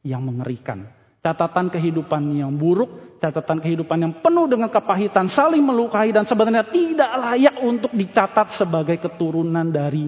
yang 0.06 0.22
mengerikan. 0.22 0.86
Catatan 1.26 1.74
kehidupan 1.74 2.38
yang 2.38 2.54
buruk, 2.54 3.18
catatan 3.18 3.58
kehidupan 3.58 3.98
yang 3.98 4.14
penuh 4.22 4.46
dengan 4.46 4.70
kepahitan, 4.70 5.34
saling 5.34 5.66
melukai 5.66 6.14
dan 6.14 6.30
sebenarnya 6.30 6.70
tidak 6.70 7.10
layak 7.10 7.58
untuk 7.66 7.90
dicatat 7.90 8.54
sebagai 8.58 9.02
keturunan 9.02 9.66
dari 9.66 10.06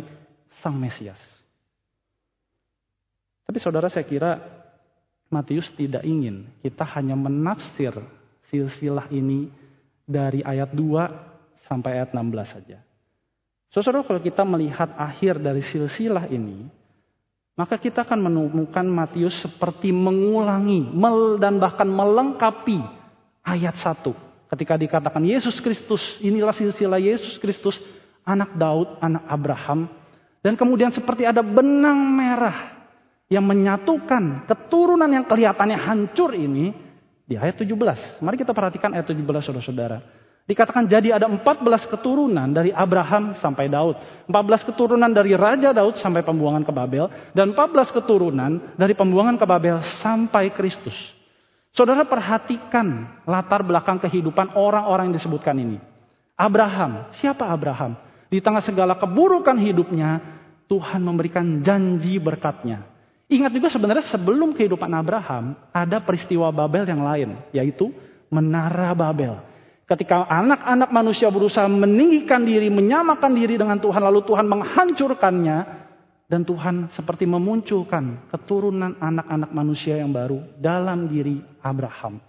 Sang 0.62 0.78
Mesias. 0.78 1.37
Tapi 3.48 3.64
saudara 3.64 3.88
saya 3.88 4.04
kira 4.04 4.44
Matius 5.32 5.72
tidak 5.80 6.04
ingin 6.04 6.52
kita 6.60 6.84
hanya 7.00 7.16
menafsir 7.16 7.96
silsilah 8.52 9.08
ini 9.08 9.48
dari 10.04 10.44
ayat 10.44 10.76
2 10.76 11.68
sampai 11.68 12.00
ayat 12.00 12.12
16 12.12 12.54
saja. 12.56 12.78
Saudara, 13.72 14.04
kalau 14.04 14.24
kita 14.24 14.48
melihat 14.48 14.92
akhir 14.96 15.40
dari 15.44 15.60
silsilah 15.64 16.32
ini, 16.32 16.68
maka 17.60 17.76
kita 17.76 18.08
akan 18.08 18.32
menemukan 18.32 18.88
Matius 18.88 19.36
seperti 19.44 19.92
mengulangi 19.92 20.88
dan 21.40 21.60
bahkan 21.60 21.88
melengkapi 21.88 22.80
ayat 23.44 23.76
1. 23.80 24.08
Ketika 24.48 24.80
dikatakan 24.80 25.24
Yesus 25.28 25.60
Kristus, 25.60 26.00
inilah 26.24 26.56
silsilah 26.56 27.00
Yesus 27.00 27.36
Kristus, 27.44 27.76
anak 28.24 28.56
Daud, 28.56 28.96
anak 29.04 29.28
Abraham. 29.28 29.92
Dan 30.40 30.56
kemudian 30.56 30.96
seperti 30.96 31.28
ada 31.28 31.44
benang 31.44 32.16
merah 32.16 32.77
yang 33.28 33.44
menyatukan 33.44 34.48
keturunan 34.48 35.12
yang 35.12 35.28
kelihatannya 35.28 35.76
hancur 35.76 36.32
ini 36.32 36.72
di 37.28 37.36
ayat 37.36 37.60
17. 37.60 38.24
Mari 38.24 38.36
kita 38.40 38.56
perhatikan 38.56 38.96
ayat 38.96 39.12
17 39.12 39.20
saudara-saudara. 39.44 40.00
Dikatakan 40.48 40.88
jadi 40.88 41.20
ada 41.20 41.28
14 41.28 41.44
keturunan 41.92 42.48
dari 42.48 42.72
Abraham 42.72 43.36
sampai 43.44 43.68
Daud. 43.68 44.00
14 44.32 44.64
keturunan 44.64 45.12
dari 45.12 45.36
Raja 45.36 45.76
Daud 45.76 46.00
sampai 46.00 46.24
pembuangan 46.24 46.64
ke 46.64 46.72
Babel. 46.72 47.12
Dan 47.36 47.52
14 47.52 47.92
keturunan 47.92 48.72
dari 48.80 48.96
pembuangan 48.96 49.36
ke 49.36 49.44
Babel 49.44 49.84
sampai 50.00 50.56
Kristus. 50.56 50.96
Saudara 51.76 52.08
perhatikan 52.08 53.20
latar 53.28 53.60
belakang 53.60 54.00
kehidupan 54.00 54.56
orang-orang 54.56 55.12
yang 55.12 55.20
disebutkan 55.20 55.60
ini. 55.60 55.84
Abraham, 56.40 57.12
siapa 57.20 57.44
Abraham? 57.44 58.00
Di 58.32 58.40
tengah 58.40 58.64
segala 58.64 58.96
keburukan 58.96 59.60
hidupnya, 59.60 60.24
Tuhan 60.72 61.04
memberikan 61.04 61.60
janji 61.60 62.16
berkatnya. 62.24 62.97
Ingat 63.28 63.52
juga 63.52 63.68
sebenarnya 63.68 64.08
sebelum 64.08 64.56
kehidupan 64.56 64.88
Abraham, 64.88 65.52
ada 65.76 66.00
peristiwa 66.00 66.48
Babel 66.48 66.88
yang 66.88 67.04
lain, 67.04 67.30
yaitu 67.52 67.92
Menara 68.32 68.96
Babel. 68.96 69.44
Ketika 69.88 70.28
anak-anak 70.28 70.92
manusia 70.92 71.28
berusaha 71.28 71.68
meninggikan 71.68 72.44
diri, 72.44 72.72
menyamakan 72.72 73.36
diri 73.36 73.60
dengan 73.60 73.80
Tuhan, 73.80 74.04
lalu 74.04 74.24
Tuhan 74.24 74.48
menghancurkannya, 74.48 75.58
dan 76.28 76.44
Tuhan 76.44 76.92
seperti 76.92 77.24
memunculkan 77.24 78.28
keturunan 78.28 79.00
anak-anak 79.00 79.52
manusia 79.56 79.96
yang 79.96 80.12
baru 80.12 80.44
dalam 80.60 81.08
diri 81.08 81.40
Abraham. 81.64 82.20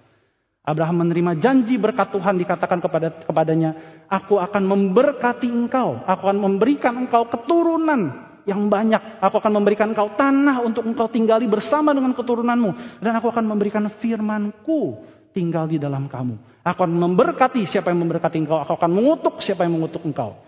Abraham 0.62 1.02
menerima 1.02 1.42
janji 1.42 1.74
berkat 1.78 2.14
Tuhan 2.14 2.38
dikatakan 2.38 2.78
kepada 2.78 3.26
kepadanya, 3.26 4.02
aku 4.06 4.38
akan 4.38 4.62
memberkati 4.66 5.50
engkau, 5.50 5.98
aku 6.06 6.30
akan 6.30 6.38
memberikan 6.38 6.94
engkau 6.94 7.26
keturunan 7.26 8.27
yang 8.48 8.72
banyak, 8.72 9.20
aku 9.20 9.36
akan 9.36 9.60
memberikan 9.60 9.92
engkau 9.92 10.16
tanah 10.16 10.64
untuk 10.64 10.88
engkau 10.88 11.12
tinggali 11.12 11.44
bersama 11.44 11.92
dengan 11.92 12.16
keturunanmu, 12.16 13.04
dan 13.04 13.12
aku 13.20 13.28
akan 13.28 13.44
memberikan 13.44 13.84
firmanku 14.00 15.04
tinggal 15.36 15.68
di 15.68 15.76
dalam 15.76 16.08
kamu. 16.08 16.64
Aku 16.64 16.88
akan 16.88 16.96
memberkati 16.96 17.68
siapa 17.68 17.92
yang 17.92 18.00
memberkati 18.08 18.40
engkau. 18.40 18.58
Aku 18.64 18.72
akan 18.74 18.90
mengutuk 18.90 19.44
siapa 19.44 19.68
yang 19.68 19.76
mengutuk 19.76 20.00
engkau. 20.02 20.40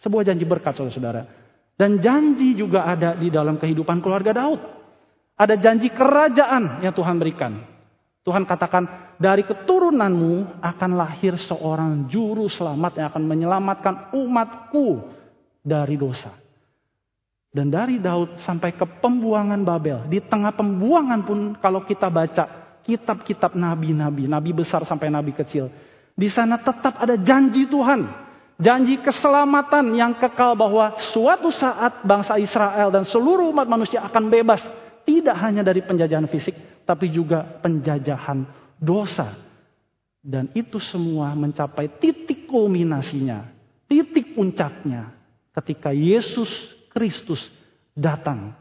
Sebuah 0.00 0.24
janji 0.26 0.48
berkat 0.48 0.74
saudara-saudara. 0.74 1.28
Dan 1.76 2.00
janji 2.00 2.56
juga 2.56 2.88
ada 2.88 3.16
di 3.16 3.28
dalam 3.28 3.60
kehidupan 3.60 4.00
keluarga 4.00 4.32
Daud. 4.32 4.60
Ada 5.36 5.56
janji 5.56 5.88
kerajaan 5.92 6.84
yang 6.84 6.92
Tuhan 6.92 7.16
berikan. 7.16 7.64
Tuhan 8.22 8.46
katakan, 8.46 9.16
dari 9.18 9.42
keturunanmu 9.42 10.62
akan 10.62 10.90
lahir 10.94 11.34
seorang 11.42 12.06
juru 12.06 12.46
selamat 12.46 12.92
yang 12.98 13.06
akan 13.10 13.24
menyelamatkan 13.26 13.94
umatku 14.14 15.10
dari 15.62 15.98
dosa. 15.98 16.34
Dan 17.52 17.68
dari 17.68 18.00
Daud 18.00 18.40
sampai 18.48 18.72
ke 18.72 18.88
pembuangan 19.04 19.60
Babel. 19.60 20.08
Di 20.08 20.24
tengah 20.24 20.56
pembuangan 20.56 21.20
pun 21.20 21.52
kalau 21.60 21.84
kita 21.84 22.08
baca 22.08 22.44
kitab-kitab 22.80 23.52
nabi-nabi, 23.52 24.24
nabi 24.24 24.56
besar 24.56 24.88
sampai 24.88 25.12
nabi 25.12 25.36
kecil. 25.36 25.68
Di 26.16 26.32
sana 26.32 26.56
tetap 26.56 26.96
ada 26.96 27.12
janji 27.20 27.68
Tuhan. 27.68 28.08
Janji 28.56 29.04
keselamatan 29.04 29.92
yang 29.92 30.16
kekal 30.16 30.56
bahwa 30.56 30.96
suatu 31.12 31.52
saat 31.52 32.00
bangsa 32.08 32.40
Israel 32.40 32.88
dan 32.88 33.04
seluruh 33.04 33.52
umat 33.52 33.68
manusia 33.68 34.00
akan 34.00 34.32
bebas. 34.32 34.64
Tidak 35.04 35.34
hanya 35.34 35.60
dari 35.60 35.84
penjajahan 35.84 36.30
fisik, 36.32 36.86
tapi 36.88 37.12
juga 37.12 37.42
penjajahan 37.60 38.48
dosa. 38.80 39.34
Dan 40.22 40.48
itu 40.54 40.78
semua 40.78 41.34
mencapai 41.34 41.98
titik 41.98 42.46
kulminasinya, 42.46 43.50
titik 43.90 44.38
puncaknya 44.38 45.10
ketika 45.58 45.90
Yesus 45.90 46.48
Kristus 46.92 47.40
datang 47.96 48.52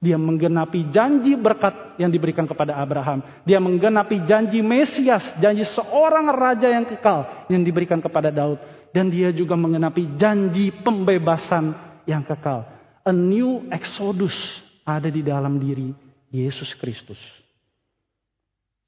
dia 0.00 0.16
menggenapi 0.16 0.88
janji 0.88 1.36
berkat 1.36 2.00
yang 2.00 2.08
diberikan 2.08 2.48
kepada 2.48 2.80
Abraham. 2.80 3.20
Dia 3.44 3.60
menggenapi 3.60 4.24
janji 4.24 4.64
Mesias, 4.64 5.20
janji 5.36 5.68
seorang 5.76 6.32
raja 6.32 6.72
yang 6.72 6.88
kekal 6.88 7.44
yang 7.52 7.60
diberikan 7.60 8.00
kepada 8.00 8.32
Daud. 8.32 8.56
Dan 8.96 9.12
dia 9.12 9.28
juga 9.28 9.60
menggenapi 9.60 10.16
janji 10.16 10.72
pembebasan 10.80 11.76
yang 12.08 12.24
kekal. 12.24 12.64
A 13.04 13.12
new 13.12 13.68
exodus 13.68 14.34
ada 14.88 15.12
di 15.12 15.20
dalam 15.20 15.60
diri 15.60 15.92
Yesus 16.32 16.72
Kristus. 16.80 17.20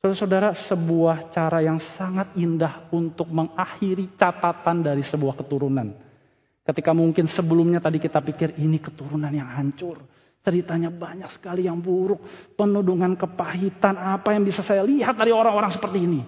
Saudara-saudara, 0.01 0.57
sebuah 0.67 1.31
cara 1.31 1.61
yang 1.61 1.79
sangat 1.95 2.35
indah 2.41 2.89
untuk 2.89 3.29
mengakhiri 3.29 4.17
catatan 4.17 4.81
dari 4.81 5.05
sebuah 5.07 5.39
keturunan. 5.39 5.93
Ketika 6.62 6.95
mungkin 6.95 7.26
sebelumnya 7.31 7.83
tadi 7.83 7.99
kita 7.99 8.23
pikir 8.23 8.54
ini 8.59 8.78
keturunan 8.78 9.35
yang 9.35 9.50
hancur 9.50 9.99
Ceritanya 10.42 10.90
banyak 10.90 11.31
sekali 11.38 11.71
yang 11.71 11.78
buruk. 11.78 12.19
Penuh 12.59 12.83
dengan 12.83 13.14
kepahitan. 13.14 13.95
Apa 13.95 14.35
yang 14.35 14.42
bisa 14.42 14.66
saya 14.66 14.83
lihat 14.83 15.14
dari 15.14 15.31
orang-orang 15.31 15.71
seperti 15.71 16.02
ini. 16.02 16.23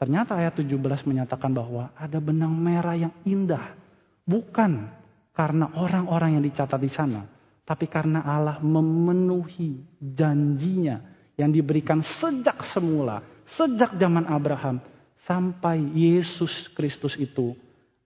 Ternyata 0.00 0.40
ayat 0.40 0.56
17 0.56 1.04
menyatakan 1.04 1.52
bahwa 1.52 1.92
ada 1.92 2.16
benang 2.24 2.56
merah 2.56 2.96
yang 2.96 3.12
indah. 3.28 3.76
Bukan 4.24 4.88
karena 5.36 5.68
orang-orang 5.76 6.40
yang 6.40 6.44
dicatat 6.44 6.80
di 6.80 6.88
sana. 6.88 7.28
Tapi 7.68 7.84
karena 7.84 8.24
Allah 8.24 8.64
memenuhi 8.64 9.76
janjinya 10.00 11.04
yang 11.36 11.52
diberikan 11.52 12.00
sejak 12.00 12.64
semula. 12.72 13.20
Sejak 13.60 13.92
zaman 14.00 14.24
Abraham. 14.24 14.80
Sampai 15.28 15.84
Yesus 15.92 16.72
Kristus 16.72 17.12
itu 17.20 17.52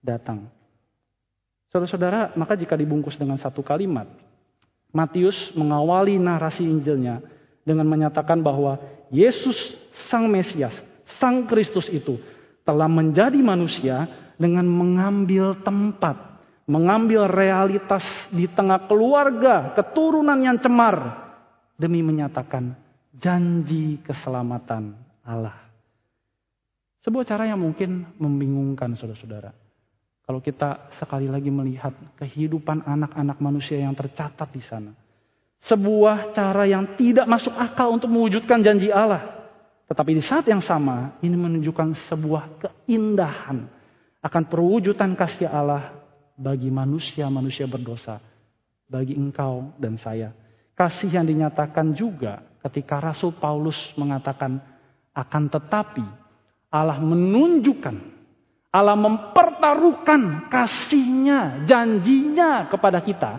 datang. 0.03 0.51
Saudara-saudara, 1.73 2.37
maka 2.37 2.53
jika 2.53 2.77
dibungkus 2.77 3.17
dengan 3.17 3.41
satu 3.41 3.65
kalimat, 3.65 4.05
Matius 4.93 5.33
mengawali 5.57 6.21
narasi 6.21 6.61
Injilnya 6.61 7.17
dengan 7.65 7.89
menyatakan 7.89 8.45
bahwa 8.45 8.77
Yesus 9.09 9.57
Sang 10.05 10.29
Mesias, 10.29 10.77
Sang 11.17 11.49
Kristus 11.49 11.89
itu 11.89 12.21
telah 12.61 12.85
menjadi 12.85 13.41
manusia 13.41 14.05
dengan 14.37 14.69
mengambil 14.69 15.57
tempat, 15.65 16.45
mengambil 16.69 17.25
realitas 17.25 18.05
di 18.29 18.45
tengah 18.45 18.85
keluarga, 18.85 19.73
keturunan 19.73 20.37
yang 20.45 20.61
cemar 20.61 21.25
demi 21.73 22.05
menyatakan 22.05 22.77
janji 23.17 23.97
keselamatan 24.05 24.93
Allah. 25.25 25.57
Sebuah 27.01 27.25
cara 27.25 27.49
yang 27.49 27.57
mungkin 27.57 28.13
membingungkan 28.21 28.93
saudara-saudara. 28.93 29.62
Kalau 30.23 30.39
kita 30.39 30.87
sekali 30.95 31.27
lagi 31.27 31.51
melihat 31.51 31.91
kehidupan 32.15 32.87
anak-anak 32.87 33.43
manusia 33.43 33.75
yang 33.75 33.91
tercatat 33.91 34.47
di 34.55 34.63
sana. 34.63 34.95
Sebuah 35.67 36.31
cara 36.31 36.63
yang 36.63 36.95
tidak 36.95 37.27
masuk 37.27 37.51
akal 37.55 37.91
untuk 37.91 38.07
mewujudkan 38.07 38.63
janji 38.63 38.87
Allah. 38.87 39.51
Tetapi 39.87 40.15
di 40.15 40.23
saat 40.23 40.47
yang 40.47 40.63
sama 40.63 41.19
ini 41.19 41.35
menunjukkan 41.35 42.07
sebuah 42.07 42.43
keindahan 42.59 43.67
akan 44.23 44.43
perwujudan 44.47 45.11
kasih 45.19 45.51
Allah 45.51 45.91
bagi 46.39 46.71
manusia-manusia 46.71 47.67
berdosa. 47.67 48.23
Bagi 48.87 49.19
engkau 49.19 49.75
dan 49.75 49.99
saya. 49.99 50.31
Kasih 50.71 51.11
yang 51.11 51.27
dinyatakan 51.27 51.91
juga 51.91 52.47
ketika 52.63 53.03
Rasul 53.03 53.35
Paulus 53.35 53.75
mengatakan 53.99 54.63
akan 55.11 55.43
tetapi 55.51 56.05
Allah 56.71 56.97
menunjukkan 57.03 58.12
Allah 58.73 58.97
mempertaruhkan 58.97 60.49
kasihnya, 60.49 61.61
janjinya 61.69 62.65
kepada 62.73 63.05
kita. 63.05 63.37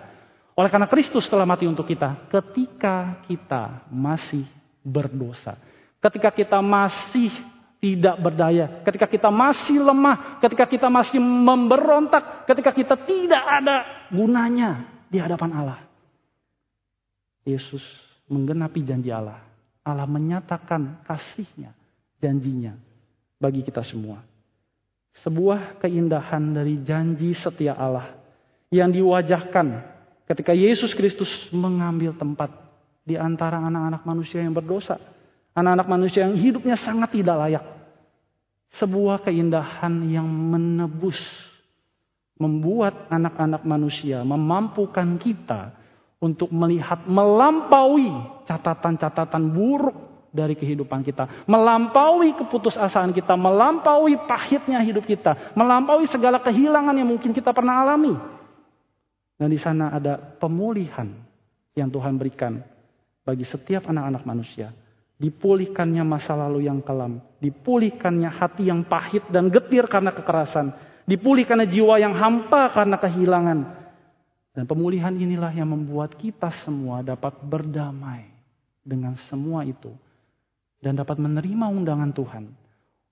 Oleh 0.55 0.71
karena 0.71 0.87
Kristus 0.87 1.27
telah 1.27 1.43
mati 1.43 1.67
untuk 1.67 1.91
kita 1.91 2.31
ketika 2.31 3.19
kita 3.27 3.91
masih 3.91 4.47
berdosa. 4.87 5.59
Ketika 5.99 6.31
kita 6.31 6.63
masih 6.63 7.35
tidak 7.83 8.15
berdaya, 8.23 8.87
ketika 8.87 9.11
kita 9.11 9.35
masih 9.35 9.83
lemah, 9.83 10.39
ketika 10.39 10.71
kita 10.71 10.87
masih 10.87 11.19
memberontak, 11.19 12.47
ketika 12.47 12.71
kita 12.71 12.95
tidak 13.03 13.43
ada 13.43 14.07
gunanya 14.15 14.87
di 15.11 15.19
hadapan 15.19 15.51
Allah. 15.51 15.81
Yesus 17.43 17.83
menggenapi 18.31 18.87
janji 18.87 19.11
Allah. 19.11 19.43
Allah 19.83 20.07
menyatakan 20.07 21.03
kasihnya, 21.03 21.75
janjinya 22.23 22.79
bagi 23.43 23.67
kita 23.67 23.83
semua 23.83 24.23
sebuah 25.23 25.79
keindahan 25.79 26.57
dari 26.57 26.83
janji 26.83 27.37
setia 27.39 27.79
Allah 27.79 28.19
yang 28.73 28.91
diwajahkan 28.91 29.67
ketika 30.27 30.51
Yesus 30.51 30.97
Kristus 30.97 31.31
mengambil 31.55 32.17
tempat 32.19 32.51
di 33.05 33.15
antara 33.15 33.61
anak-anak 33.61 34.03
manusia 34.03 34.41
yang 34.41 34.57
berdosa, 34.57 34.97
anak-anak 35.53 35.87
manusia 35.87 36.27
yang 36.27 36.35
hidupnya 36.35 36.75
sangat 36.81 37.15
tidak 37.15 37.37
layak. 37.37 37.65
Sebuah 38.75 39.23
keindahan 39.23 40.03
yang 40.11 40.27
menebus, 40.27 41.21
membuat 42.35 43.07
anak-anak 43.07 43.63
manusia 43.63 44.27
memampukan 44.27 45.15
kita 45.23 45.71
untuk 46.19 46.51
melihat 46.51 47.07
melampaui 47.07 48.11
catatan-catatan 48.49 49.45
buruk 49.55 50.14
dari 50.35 50.59
kehidupan 50.59 51.07
kita. 51.07 51.47
Melampaui 51.47 52.35
keputusasaan 52.35 53.15
kita, 53.15 53.39
melampaui 53.39 54.19
pahitnya 54.27 54.83
hidup 54.83 55.07
kita, 55.07 55.55
melampaui 55.55 56.11
segala 56.11 56.43
kehilangan 56.43 56.99
yang 56.99 57.07
mungkin 57.07 57.31
kita 57.31 57.55
pernah 57.55 57.87
alami. 57.87 58.19
Dan 59.39 59.55
di 59.55 59.59
sana 59.63 59.95
ada 59.95 60.19
pemulihan 60.19 61.07
yang 61.79 61.87
Tuhan 61.87 62.19
berikan 62.19 62.59
bagi 63.23 63.47
setiap 63.47 63.87
anak-anak 63.87 64.27
manusia. 64.27 64.75
Dipulihkannya 65.15 66.03
masa 66.03 66.35
lalu 66.35 66.67
yang 66.67 66.83
kelam, 66.83 67.23
dipulihkannya 67.39 68.27
hati 68.35 68.67
yang 68.67 68.83
pahit 68.83 69.23
dan 69.31 69.47
getir 69.47 69.87
karena 69.87 70.11
kekerasan, 70.11 70.75
dipulihkannya 71.07 71.71
jiwa 71.71 72.03
yang 72.03 72.19
hampa 72.19 72.75
karena 72.75 72.99
kehilangan. 72.99 73.59
Dan 74.55 74.67
pemulihan 74.67 75.15
inilah 75.15 75.55
yang 75.55 75.71
membuat 75.71 76.19
kita 76.19 76.51
semua 76.67 77.03
dapat 77.07 77.39
berdamai 77.47 78.27
dengan 78.83 79.15
semua 79.31 79.63
itu 79.63 79.95
dan 80.85 81.01
dapat 81.01 81.17
menerima 81.17 81.65
undangan 81.73 82.13
Tuhan 82.13 82.45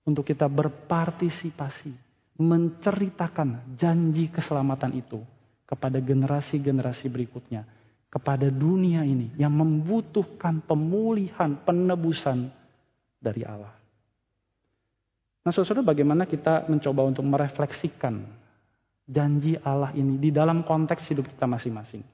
untuk 0.05 0.29
kita 0.29 0.45
berpartisipasi, 0.45 1.89
menceritakan 2.37 3.73
janji 3.73 4.29
keselamatan 4.29 4.93
itu 4.93 5.17
kepada 5.65 5.97
generasi-generasi 5.97 7.09
berikutnya, 7.09 7.65
kepada 8.13 8.53
dunia 8.53 9.01
ini 9.01 9.33
yang 9.41 9.57
membutuhkan 9.57 10.61
pemulihan, 10.61 11.57
penebusan 11.65 12.53
dari 13.17 13.41
Allah. 13.41 13.73
Nah, 15.43 15.51
saudara, 15.51 15.81
bagaimana 15.81 16.29
kita 16.29 16.69
mencoba 16.69 17.09
untuk 17.09 17.25
merefleksikan 17.25 18.21
janji 19.09 19.57
Allah 19.65 19.91
ini 19.97 20.21
di 20.21 20.29
dalam 20.29 20.61
konteks 20.61 21.09
hidup 21.09 21.25
kita 21.25 21.49
masing-masing? 21.49 22.12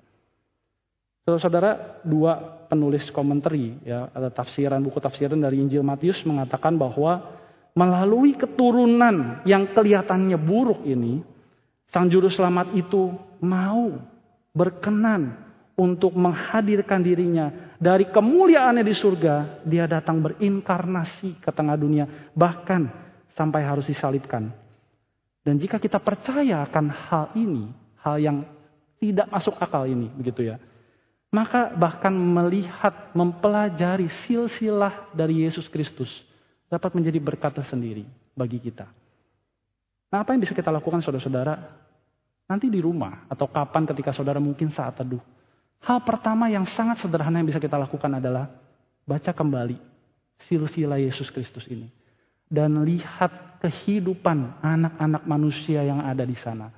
Saudara, 1.37 2.01
dua 2.01 2.65
penulis 2.65 3.05
komentari 3.13 3.77
ya, 3.85 4.09
ada 4.09 4.33
tafsiran 4.33 4.81
buku 4.81 4.97
tafsiran 4.97 5.37
dari 5.37 5.61
Injil 5.61 5.85
Matius 5.85 6.23
mengatakan 6.25 6.73
bahwa 6.79 7.37
melalui 7.77 8.33
keturunan 8.33 9.45
yang 9.45 9.69
kelihatannya 9.75 10.39
buruk 10.39 10.81
ini, 10.87 11.21
Sang 11.93 12.09
Juru 12.09 12.33
Selamat 12.33 12.73
itu 12.73 13.13
mau 13.43 13.99
berkenan 14.55 15.45
untuk 15.77 16.17
menghadirkan 16.17 16.99
dirinya 16.99 17.69
dari 17.79 18.11
kemuliaannya 18.11 18.83
di 18.83 18.91
surga, 18.91 19.63
dia 19.63 19.87
datang 19.87 20.19
berinkarnasi 20.19 21.39
ke 21.39 21.49
tengah 21.55 21.79
dunia, 21.79 22.31
bahkan 22.35 22.91
sampai 23.39 23.63
harus 23.63 23.87
disalibkan. 23.87 24.51
Dan 25.39 25.55
jika 25.55 25.79
kita 25.79 25.95
percaya 26.03 26.67
akan 26.67 26.85
hal 26.91 27.25
ini, 27.39 27.71
hal 28.03 28.19
yang 28.19 28.37
tidak 28.99 29.31
masuk 29.31 29.55
akal 29.55 29.87
ini, 29.87 30.11
begitu 30.11 30.51
ya, 30.51 30.59
maka 31.29 31.69
bahkan 31.77 32.13
melihat, 32.13 33.13
mempelajari 33.13 34.09
silsilah 34.25 35.13
dari 35.13 35.45
Yesus 35.45 35.69
Kristus 35.69 36.09
dapat 36.65 36.93
menjadi 36.97 37.21
berkat 37.21 37.61
sendiri 37.69 38.05
bagi 38.33 38.57
kita. 38.57 38.89
Nah 40.09 40.25
apa 40.25 40.33
yang 40.33 40.41
bisa 40.41 40.57
kita 40.57 40.73
lakukan 40.73 41.05
saudara-saudara? 41.05 41.53
Nanti 42.49 42.65
di 42.65 42.81
rumah 42.81 43.29
atau 43.29 43.45
kapan 43.45 43.85
ketika 43.85 44.09
saudara 44.09 44.41
mungkin 44.41 44.73
saat 44.73 44.97
teduh. 44.97 45.21
Hal 45.85 46.01
pertama 46.01 46.49
yang 46.49 46.65
sangat 46.73 46.97
sederhana 47.05 47.37
yang 47.37 47.47
bisa 47.47 47.61
kita 47.61 47.77
lakukan 47.77 48.09
adalah 48.17 48.49
baca 49.05 49.29
kembali 49.29 49.77
silsilah 50.49 50.97
Yesus 50.97 51.29
Kristus 51.29 51.69
ini. 51.69 51.93
Dan 52.49 52.81
lihat 52.81 53.61
kehidupan 53.61 54.65
anak-anak 54.65 55.23
manusia 55.29 55.85
yang 55.85 56.01
ada 56.01 56.25
di 56.25 56.33
sana. 56.41 56.73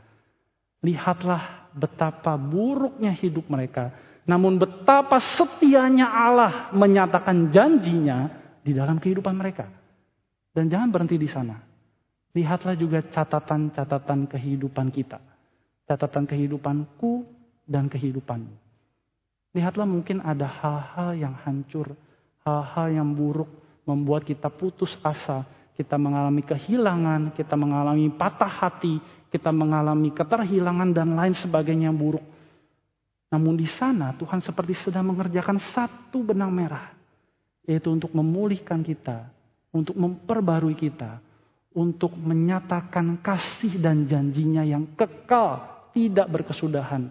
Lihatlah 0.84 1.72
betapa 1.72 2.36
buruknya 2.36 3.16
hidup 3.16 3.48
mereka 3.48 3.96
namun 4.30 4.62
betapa 4.62 5.18
setianya 5.38 6.06
Allah 6.06 6.70
menyatakan 6.78 7.50
janjinya 7.50 8.30
di 8.62 8.72
dalam 8.72 9.02
kehidupan 9.02 9.34
mereka. 9.34 9.66
Dan 10.52 10.70
jangan 10.70 10.94
berhenti 10.94 11.18
di 11.18 11.30
sana. 11.32 11.58
Lihatlah 12.32 12.78
juga 12.78 13.02
catatan-catatan 13.02 14.30
kehidupan 14.30 14.94
kita. 14.94 15.20
Catatan 15.90 16.30
kehidupanku 16.30 17.26
dan 17.66 17.90
kehidupanmu. 17.90 18.56
Lihatlah 19.52 19.88
mungkin 19.88 20.24
ada 20.24 20.48
hal-hal 20.48 21.12
yang 21.18 21.36
hancur. 21.44 21.92
Hal-hal 22.46 22.88
yang 22.94 23.10
buruk 23.12 23.50
membuat 23.84 24.24
kita 24.24 24.48
putus 24.48 24.96
asa. 25.02 25.44
Kita 25.76 25.98
mengalami 25.98 26.46
kehilangan, 26.46 27.34
kita 27.34 27.58
mengalami 27.58 28.12
patah 28.14 28.48
hati, 28.48 29.02
kita 29.34 29.50
mengalami 29.50 30.14
keterhilangan 30.14 30.94
dan 30.94 31.16
lain 31.18 31.34
sebagainya 31.36 31.90
yang 31.90 31.98
buruk. 31.98 32.24
Namun 33.32 33.56
di 33.56 33.68
sana 33.80 34.12
Tuhan 34.20 34.44
seperti 34.44 34.76
sedang 34.84 35.08
mengerjakan 35.16 35.58
satu 35.72 36.20
benang 36.22 36.52
merah. 36.52 36.92
Yaitu 37.64 37.88
untuk 37.88 38.12
memulihkan 38.12 38.84
kita. 38.84 39.32
Untuk 39.72 39.96
memperbarui 39.96 40.76
kita. 40.76 41.24
Untuk 41.72 42.12
menyatakan 42.20 43.24
kasih 43.24 43.80
dan 43.80 44.04
janjinya 44.04 44.68
yang 44.68 44.84
kekal. 45.00 45.88
Tidak 45.96 46.28
berkesudahan. 46.28 47.08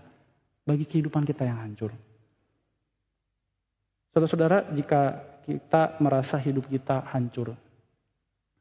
Bagi 0.68 0.84
kehidupan 0.84 1.24
kita 1.24 1.48
yang 1.48 1.56
hancur. 1.64 1.96
Saudara-saudara, 4.12 4.76
jika 4.76 5.00
kita 5.48 5.96
merasa 6.02 6.36
hidup 6.36 6.66
kita 6.66 7.06
hancur, 7.14 7.54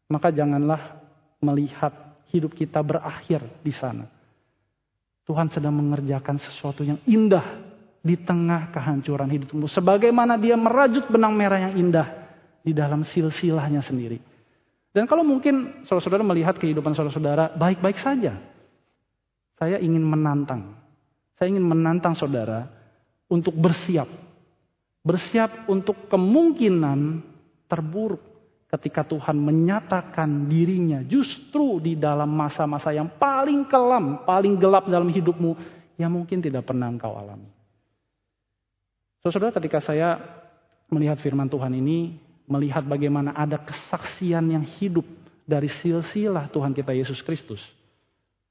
maka 0.07 0.29
janganlah 0.29 1.01
melihat 1.41 1.91
hidup 2.29 2.53
kita 2.53 2.79
berakhir 2.85 3.41
di 3.65 3.73
sana. 3.73 4.05
Tuhan 5.29 5.53
sedang 5.53 5.77
mengerjakan 5.77 6.41
sesuatu 6.41 6.81
yang 6.81 6.97
indah 7.05 7.45
di 8.01 8.17
tengah 8.17 8.73
kehancuran 8.73 9.29
hidupmu. 9.29 9.69
Sebagaimana 9.69 10.41
dia 10.41 10.57
merajut 10.57 11.05
benang 11.05 11.37
merah 11.37 11.69
yang 11.69 11.77
indah 11.77 12.33
di 12.65 12.73
dalam 12.73 13.05
silsilahnya 13.05 13.85
sendiri. 13.85 14.17
Dan 14.89 15.05
kalau 15.05 15.21
mungkin 15.21 15.85
saudara-saudara 15.85 16.25
melihat 16.25 16.57
kehidupan 16.57 16.97
saudara-saudara 16.97 17.53
baik-baik 17.53 18.01
saja. 18.01 18.41
Saya 19.61 19.77
ingin 19.77 20.01
menantang. 20.01 20.73
Saya 21.37 21.53
ingin 21.53 21.61
menantang 21.61 22.17
saudara 22.17 22.65
untuk 23.29 23.53
bersiap. 23.53 24.09
Bersiap 25.05 25.69
untuk 25.69 26.09
kemungkinan 26.09 27.21
terburuk 27.69 28.28
ketika 28.69 29.01
Tuhan 29.01 29.33
menyatakan 29.33 30.45
dirinya 30.45 31.01
justru 31.01 31.81
di 31.81 31.97
dalam 31.97 32.29
masa-masa 32.29 32.93
yang 32.93 33.09
paling 33.17 33.65
kelam, 33.65 34.21
paling 34.23 34.55
gelap 34.61 34.85
dalam 34.85 35.09
hidupmu 35.09 35.57
yang 35.97 36.13
mungkin 36.13 36.39
tidak 36.39 36.69
pernah 36.69 36.85
engkau 36.85 37.17
alami. 37.17 37.49
Saudara, 39.19 39.51
ketika 39.51 39.83
saya 39.83 40.15
melihat 40.87 41.19
firman 41.19 41.49
Tuhan 41.49 41.75
ini, 41.75 42.15
melihat 42.47 42.85
bagaimana 42.87 43.35
ada 43.35 43.59
kesaksian 43.59 44.47
yang 44.47 44.63
hidup 44.79 45.03
dari 45.43 45.67
silsilah 45.81 46.47
Tuhan 46.53 46.71
kita 46.71 46.93
Yesus 46.93 47.19
Kristus. 47.25 47.59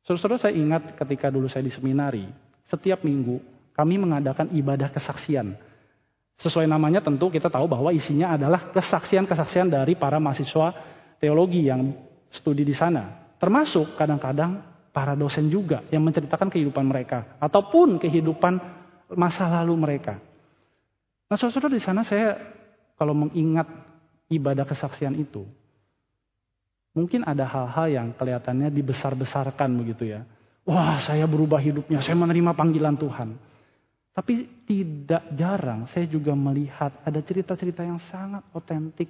Saudara, 0.04 0.36
saya 0.36 0.54
ingat 0.58 0.98
ketika 0.98 1.30
dulu 1.32 1.46
saya 1.46 1.64
di 1.64 1.72
seminari, 1.72 2.26
setiap 2.68 3.00
minggu 3.06 3.40
kami 3.72 3.96
mengadakan 4.02 4.50
ibadah 4.50 4.90
kesaksian. 4.90 5.54
Sesuai 6.38 6.70
namanya 6.70 7.02
tentu 7.02 7.26
kita 7.34 7.50
tahu 7.50 7.66
bahwa 7.66 7.90
isinya 7.90 8.38
adalah 8.38 8.70
kesaksian-kesaksian 8.70 9.74
dari 9.74 9.98
para 9.98 10.22
mahasiswa 10.22 10.70
teologi 11.18 11.66
yang 11.66 11.90
studi 12.30 12.62
di 12.62 12.78
sana. 12.78 13.34
Termasuk 13.42 13.98
kadang-kadang 13.98 14.62
para 14.94 15.18
dosen 15.18 15.50
juga 15.50 15.82
yang 15.90 16.06
menceritakan 16.06 16.46
kehidupan 16.46 16.86
mereka. 16.86 17.34
Ataupun 17.42 17.98
kehidupan 17.98 18.54
masa 19.18 19.50
lalu 19.50 19.74
mereka. 19.74 20.22
Nah 21.26 21.36
saudara 21.36 21.66
di 21.66 21.82
sana 21.82 22.06
saya 22.06 22.38
kalau 22.94 23.18
mengingat 23.18 23.66
ibadah 24.30 24.62
kesaksian 24.62 25.18
itu. 25.18 25.42
Mungkin 26.94 27.26
ada 27.26 27.46
hal-hal 27.46 27.86
yang 27.90 28.06
kelihatannya 28.14 28.70
dibesar-besarkan 28.74 29.70
begitu 29.74 30.06
ya. 30.18 30.22
Wah 30.66 31.02
saya 31.02 31.24
berubah 31.26 31.58
hidupnya, 31.62 31.98
saya 32.02 32.14
menerima 32.14 32.52
panggilan 32.54 32.94
Tuhan. 32.94 33.47
Tapi 34.18 34.66
tidak 34.66 35.30
jarang 35.38 35.86
saya 35.94 36.10
juga 36.10 36.34
melihat 36.34 36.90
ada 37.06 37.22
cerita-cerita 37.22 37.86
yang 37.86 38.02
sangat 38.10 38.42
otentik, 38.50 39.06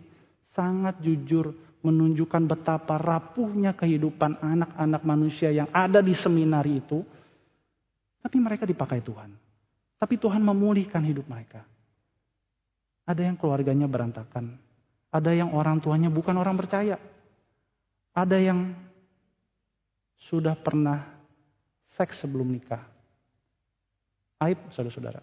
sangat 0.52 1.00
jujur, 1.00 1.56
menunjukkan 1.80 2.44
betapa 2.44 3.00
rapuhnya 3.00 3.72
kehidupan 3.72 4.36
anak-anak 4.36 5.02
manusia 5.08 5.48
yang 5.48 5.64
ada 5.72 6.04
di 6.04 6.12
seminari 6.12 6.84
itu. 6.84 7.00
Tapi 8.20 8.36
mereka 8.36 8.68
dipakai 8.68 9.00
Tuhan. 9.00 9.32
Tapi 9.96 10.20
Tuhan 10.20 10.44
memulihkan 10.44 11.00
hidup 11.08 11.24
mereka. 11.24 11.64
Ada 13.08 13.32
yang 13.32 13.40
keluarganya 13.40 13.88
berantakan. 13.88 14.60
Ada 15.08 15.32
yang 15.32 15.56
orang 15.56 15.80
tuanya 15.80 16.12
bukan 16.12 16.36
orang 16.36 16.60
percaya. 16.60 17.00
Ada 18.12 18.36
yang 18.36 18.76
sudah 20.28 20.52
pernah 20.52 21.16
seks 21.96 22.20
sebelum 22.20 22.52
nikah 22.52 22.97
aib 24.42 24.58
saudara-saudara. 24.74 25.20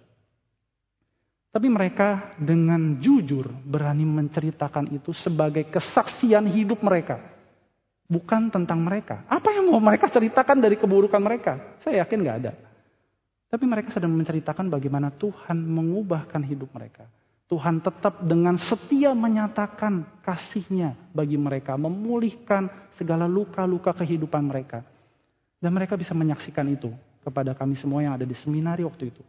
Tapi 1.56 1.72
mereka 1.72 2.36
dengan 2.36 3.00
jujur 3.00 3.48
berani 3.64 4.04
menceritakan 4.04 4.92
itu 4.92 5.16
sebagai 5.16 5.64
kesaksian 5.72 6.52
hidup 6.52 6.84
mereka. 6.84 7.16
Bukan 8.12 8.52
tentang 8.52 8.84
mereka. 8.84 9.24
Apa 9.32 9.56
yang 9.56 9.72
mau 9.72 9.80
mereka 9.80 10.12
ceritakan 10.12 10.60
dari 10.60 10.76
keburukan 10.76 11.18
mereka? 11.24 11.80
Saya 11.80 12.04
yakin 12.04 12.28
gak 12.28 12.38
ada. 12.44 12.54
Tapi 13.48 13.64
mereka 13.72 13.96
sedang 13.96 14.12
menceritakan 14.12 14.68
bagaimana 14.68 15.16
Tuhan 15.16 15.56
mengubahkan 15.56 16.44
hidup 16.44 16.76
mereka. 16.76 17.08
Tuhan 17.48 17.80
tetap 17.80 18.20
dengan 18.28 18.60
setia 18.60 19.16
menyatakan 19.16 20.04
kasihnya 20.28 20.92
bagi 21.16 21.40
mereka. 21.40 21.80
Memulihkan 21.80 22.68
segala 23.00 23.32
luka-luka 23.32 23.96
kehidupan 23.96 24.44
mereka. 24.44 24.84
Dan 25.64 25.72
mereka 25.72 25.96
bisa 25.96 26.12
menyaksikan 26.12 26.68
itu 26.68 26.92
kepada 27.26 27.58
kami 27.58 27.74
semua 27.82 28.06
yang 28.06 28.14
ada 28.14 28.24
di 28.30 28.38
seminari 28.38 28.86
waktu 28.86 29.10
itu. 29.10 29.26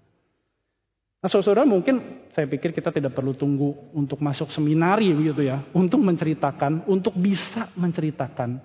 Nah 1.16 1.32
saudara 1.32 1.64
mungkin 1.64 2.28
saya 2.36 2.44
pikir 2.44 2.76
kita 2.76 2.92
tidak 2.92 3.16
perlu 3.16 3.32
tunggu 3.32 3.72
untuk 3.96 4.20
masuk 4.20 4.52
seminari 4.52 5.08
gitu 5.16 5.40
ya. 5.40 5.64
Untuk 5.72 6.04
menceritakan, 6.04 6.84
untuk 6.86 7.16
bisa 7.16 7.72
menceritakan 7.72 8.60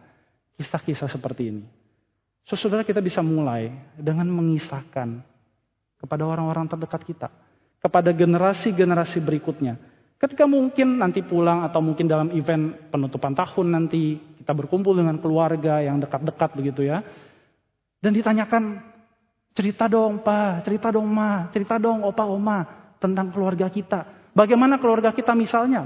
kisah-kisah 0.59 1.07
seperti 1.07 1.43
ini. 1.47 1.63
Saudara 2.43 2.83
kita 2.83 2.99
bisa 2.99 3.23
mulai 3.23 3.71
dengan 3.95 4.27
mengisahkan 4.27 5.23
kepada 5.97 6.27
orang-orang 6.27 6.67
terdekat 6.67 7.01
kita. 7.07 7.29
Kepada 7.81 8.13
generasi-generasi 8.13 9.23
berikutnya. 9.23 9.79
Ketika 10.21 10.45
mungkin 10.45 11.01
nanti 11.01 11.25
pulang 11.25 11.65
atau 11.65 11.81
mungkin 11.81 12.05
dalam 12.05 12.29
event 12.29 12.93
penutupan 12.93 13.33
tahun 13.33 13.73
nanti 13.73 14.21
kita 14.43 14.53
berkumpul 14.53 14.93
dengan 14.93 15.17
keluarga 15.17 15.81
yang 15.81 15.97
dekat-dekat 15.97 16.49
begitu 16.53 16.85
ya. 16.85 17.01
Dan 17.97 18.13
ditanyakan 18.13 18.91
Cerita 19.51 19.91
dong 19.91 20.23
pak, 20.23 20.63
cerita 20.63 20.87
dong 20.95 21.11
ma, 21.11 21.51
cerita 21.51 21.75
dong 21.75 22.07
opa 22.07 22.23
oma 22.23 22.59
tentang 23.03 23.33
keluarga 23.35 23.67
kita. 23.67 24.31
Bagaimana 24.31 24.79
keluarga 24.79 25.11
kita 25.11 25.35
misalnya 25.35 25.83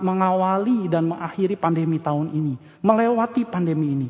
mengawali 0.00 0.88
dan 0.88 1.04
mengakhiri 1.04 1.52
pandemi 1.60 2.00
tahun 2.00 2.32
ini. 2.32 2.54
Melewati 2.80 3.44
pandemi 3.44 3.86
ini. 3.92 4.08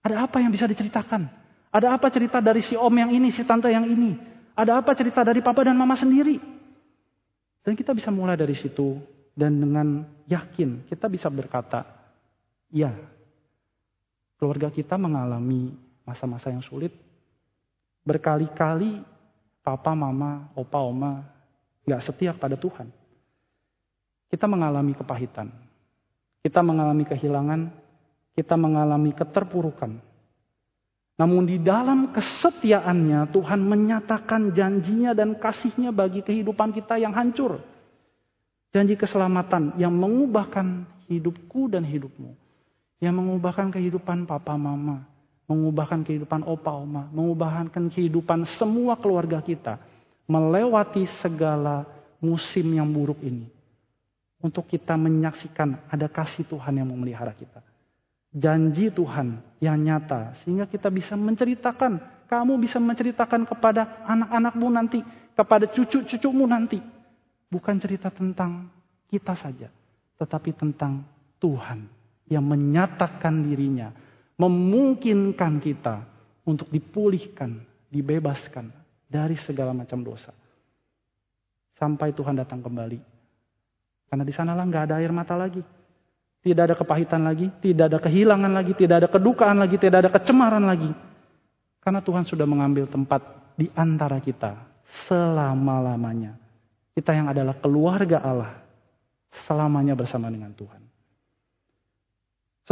Ada 0.00 0.24
apa 0.24 0.40
yang 0.40 0.48
bisa 0.48 0.64
diceritakan? 0.64 1.28
Ada 1.68 1.92
apa 1.92 2.08
cerita 2.08 2.40
dari 2.40 2.64
si 2.64 2.72
om 2.72 2.92
yang 2.92 3.12
ini, 3.12 3.28
si 3.36 3.44
tante 3.44 3.68
yang 3.68 3.84
ini? 3.84 4.16
Ada 4.56 4.80
apa 4.80 4.96
cerita 4.96 5.20
dari 5.20 5.44
papa 5.44 5.68
dan 5.68 5.76
mama 5.76 6.00
sendiri? 6.00 6.40
Dan 7.60 7.76
kita 7.76 7.92
bisa 7.92 8.08
mulai 8.08 8.40
dari 8.40 8.56
situ. 8.56 8.96
Dan 9.32 9.60
dengan 9.60 10.04
yakin 10.28 10.88
kita 10.88 11.08
bisa 11.08 11.32
berkata, 11.32 11.84
ya 12.68 12.92
keluarga 14.36 14.68
kita 14.68 14.96
mengalami 15.00 15.72
masa-masa 16.04 16.52
yang 16.52 16.60
sulit, 16.60 16.92
Berkali-kali 18.02 18.98
papa, 19.62 19.94
mama, 19.94 20.50
opa, 20.58 20.82
oma 20.82 21.22
gak 21.86 22.02
setia 22.02 22.34
pada 22.34 22.58
Tuhan. 22.58 22.90
Kita 24.26 24.50
mengalami 24.50 24.96
kepahitan. 24.98 25.48
Kita 26.42 26.60
mengalami 26.64 27.06
kehilangan. 27.06 27.70
Kita 28.32 28.58
mengalami 28.58 29.12
keterpurukan. 29.14 29.92
Namun 31.20 31.44
di 31.44 31.60
dalam 31.60 32.10
kesetiaannya 32.10 33.28
Tuhan 33.30 33.60
menyatakan 33.60 34.56
janjinya 34.56 35.12
dan 35.12 35.36
kasihnya 35.36 35.92
bagi 35.92 36.24
kehidupan 36.24 36.72
kita 36.72 36.96
yang 36.96 37.12
hancur. 37.12 37.60
Janji 38.72 38.96
keselamatan 38.96 39.76
yang 39.76 39.92
mengubahkan 39.92 40.88
hidupku 41.12 41.68
dan 41.68 41.84
hidupmu. 41.84 42.32
Yang 43.04 43.14
mengubahkan 43.20 43.68
kehidupan 43.68 44.24
papa 44.24 44.56
mama 44.56 45.11
mengubahkan 45.50 46.06
kehidupan 46.06 46.46
opa 46.46 46.72
oma, 46.72 47.10
mengubahkan 47.10 47.90
kehidupan 47.90 48.46
semua 48.56 48.94
keluarga 48.98 49.42
kita, 49.42 49.78
melewati 50.30 51.06
segala 51.20 51.84
musim 52.22 52.70
yang 52.72 52.86
buruk 52.88 53.18
ini. 53.20 53.50
Untuk 54.42 54.66
kita 54.66 54.98
menyaksikan 54.98 55.86
ada 55.86 56.10
kasih 56.10 56.42
Tuhan 56.46 56.82
yang 56.82 56.90
memelihara 56.90 57.30
kita. 57.34 57.62
Janji 58.32 58.90
Tuhan 58.90 59.38
yang 59.62 59.76
nyata 59.78 60.40
sehingga 60.42 60.66
kita 60.66 60.88
bisa 60.88 61.14
menceritakan, 61.14 62.26
kamu 62.26 62.58
bisa 62.58 62.80
menceritakan 62.80 63.44
kepada 63.44 64.02
anak-anakmu 64.08 64.66
nanti, 64.72 64.98
kepada 65.36 65.68
cucu-cucumu 65.68 66.48
nanti. 66.48 66.80
Bukan 67.52 67.76
cerita 67.76 68.08
tentang 68.08 68.72
kita 69.12 69.36
saja, 69.36 69.68
tetapi 70.16 70.56
tentang 70.56 71.04
Tuhan 71.36 71.84
yang 72.32 72.42
menyatakan 72.42 73.44
dirinya 73.44 73.92
memungkinkan 74.42 75.62
kita 75.62 76.02
untuk 76.42 76.66
dipulihkan, 76.74 77.62
dibebaskan 77.86 78.74
dari 79.06 79.38
segala 79.46 79.70
macam 79.70 80.02
dosa. 80.02 80.34
Sampai 81.78 82.10
Tuhan 82.10 82.34
datang 82.34 82.58
kembali. 82.58 82.98
Karena 84.10 84.24
di 84.26 84.34
sanalah 84.34 84.66
nggak 84.66 84.84
ada 84.90 84.94
air 84.98 85.14
mata 85.14 85.38
lagi. 85.38 85.62
Tidak 86.42 86.58
ada 86.58 86.74
kepahitan 86.74 87.22
lagi, 87.22 87.46
tidak 87.62 87.86
ada 87.86 87.98
kehilangan 88.02 88.50
lagi, 88.50 88.74
tidak 88.74 89.06
ada 89.06 89.08
kedukaan 89.08 89.62
lagi, 89.62 89.78
tidak 89.78 89.98
ada 90.02 90.10
kecemaran 90.10 90.66
lagi. 90.66 90.90
Karena 91.78 92.02
Tuhan 92.02 92.26
sudah 92.26 92.42
mengambil 92.42 92.90
tempat 92.90 93.22
di 93.54 93.70
antara 93.78 94.18
kita 94.18 94.58
selama-lamanya. 95.06 96.34
Kita 96.92 97.14
yang 97.14 97.30
adalah 97.30 97.56
keluarga 97.62 98.18
Allah 98.20 98.52
selamanya 99.46 99.94
bersama 99.94 100.28
dengan 100.28 100.50
Tuhan. 100.52 100.91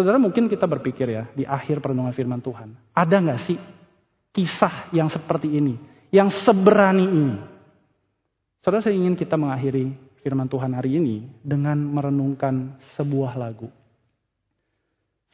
Saudara 0.00 0.16
mungkin 0.16 0.48
kita 0.48 0.64
berpikir 0.64 1.12
ya 1.12 1.28
di 1.36 1.44
akhir 1.44 1.84
perlindungan 1.84 2.16
firman 2.16 2.40
Tuhan. 2.40 2.72
Ada 2.96 3.20
nggak 3.20 3.40
sih 3.44 3.60
kisah 4.32 4.88
yang 4.96 5.12
seperti 5.12 5.60
ini? 5.60 5.76
Yang 6.08 6.40
seberani 6.40 7.04
ini? 7.04 7.36
Saudara 8.64 8.80
saya 8.80 8.96
ingin 8.96 9.12
kita 9.12 9.36
mengakhiri 9.36 9.92
firman 10.24 10.48
Tuhan 10.48 10.72
hari 10.72 10.96
ini 10.96 11.28
dengan 11.44 11.76
merenungkan 11.76 12.80
sebuah 12.96 13.36
lagu. 13.36 13.68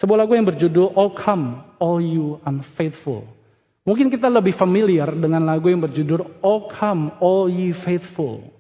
Sebuah 0.03 0.27
lagu 0.27 0.35
yang 0.35 0.51
berjudul 0.51 0.99
Oh 0.99 1.15
Come 1.15 1.79
All 1.79 2.03
You 2.03 2.43
Unfaithful. 2.43 3.23
Mungkin 3.87 4.11
kita 4.11 4.27
lebih 4.27 4.59
familiar 4.59 5.15
dengan 5.15 5.47
lagu 5.47 5.71
yang 5.71 5.79
berjudul 5.79 6.43
Oh 6.43 6.67
Come 6.75 7.23
All 7.23 7.47
Ye 7.47 7.71
Faithful. 7.87 8.51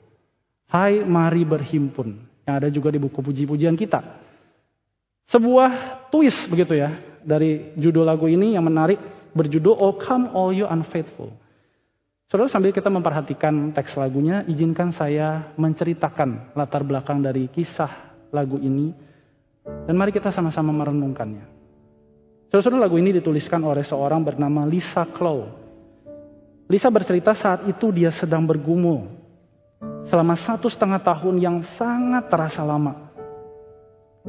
Hai 0.70 1.02
mari 1.02 1.42
berhimpun. 1.42 2.14
Yang 2.46 2.54
ada 2.54 2.68
juga 2.70 2.94
di 2.94 3.02
buku 3.02 3.18
puji-pujian 3.18 3.74
kita. 3.74 4.25
Sebuah 5.26 5.70
twist 6.14 6.38
begitu 6.46 6.78
ya 6.78 6.94
dari 7.26 7.74
judul 7.74 8.06
lagu 8.06 8.30
ini 8.30 8.54
yang 8.54 8.62
menarik 8.62 9.02
berjudul 9.34 9.74
Oh 9.74 9.98
Come 9.98 10.30
All 10.30 10.54
You 10.54 10.70
Unfaithful. 10.70 11.34
Saudara 12.26 12.50
sambil 12.50 12.74
kita 12.74 12.90
memperhatikan 12.90 13.70
teks 13.70 13.94
lagunya, 13.94 14.42
izinkan 14.50 14.90
saya 14.90 15.54
menceritakan 15.54 16.58
latar 16.58 16.82
belakang 16.82 17.22
dari 17.22 17.46
kisah 17.46 17.90
lagu 18.34 18.58
ini. 18.58 18.90
Dan 19.62 19.94
mari 19.94 20.10
kita 20.10 20.34
sama-sama 20.34 20.74
merenungkannya. 20.74 21.46
Saudara 22.50 22.86
lagu 22.86 22.98
ini 22.98 23.14
dituliskan 23.14 23.62
oleh 23.62 23.86
seorang 23.86 24.26
bernama 24.26 24.66
Lisa 24.66 25.06
Klow. 25.14 25.46
Lisa 26.66 26.90
bercerita 26.90 27.30
saat 27.38 27.62
itu 27.70 27.94
dia 27.94 28.10
sedang 28.10 28.42
bergumul. 28.42 29.06
Selama 30.10 30.34
satu 30.38 30.66
setengah 30.66 31.02
tahun 31.02 31.38
yang 31.38 31.62
sangat 31.78 32.26
terasa 32.26 32.66
lama. 32.66 33.05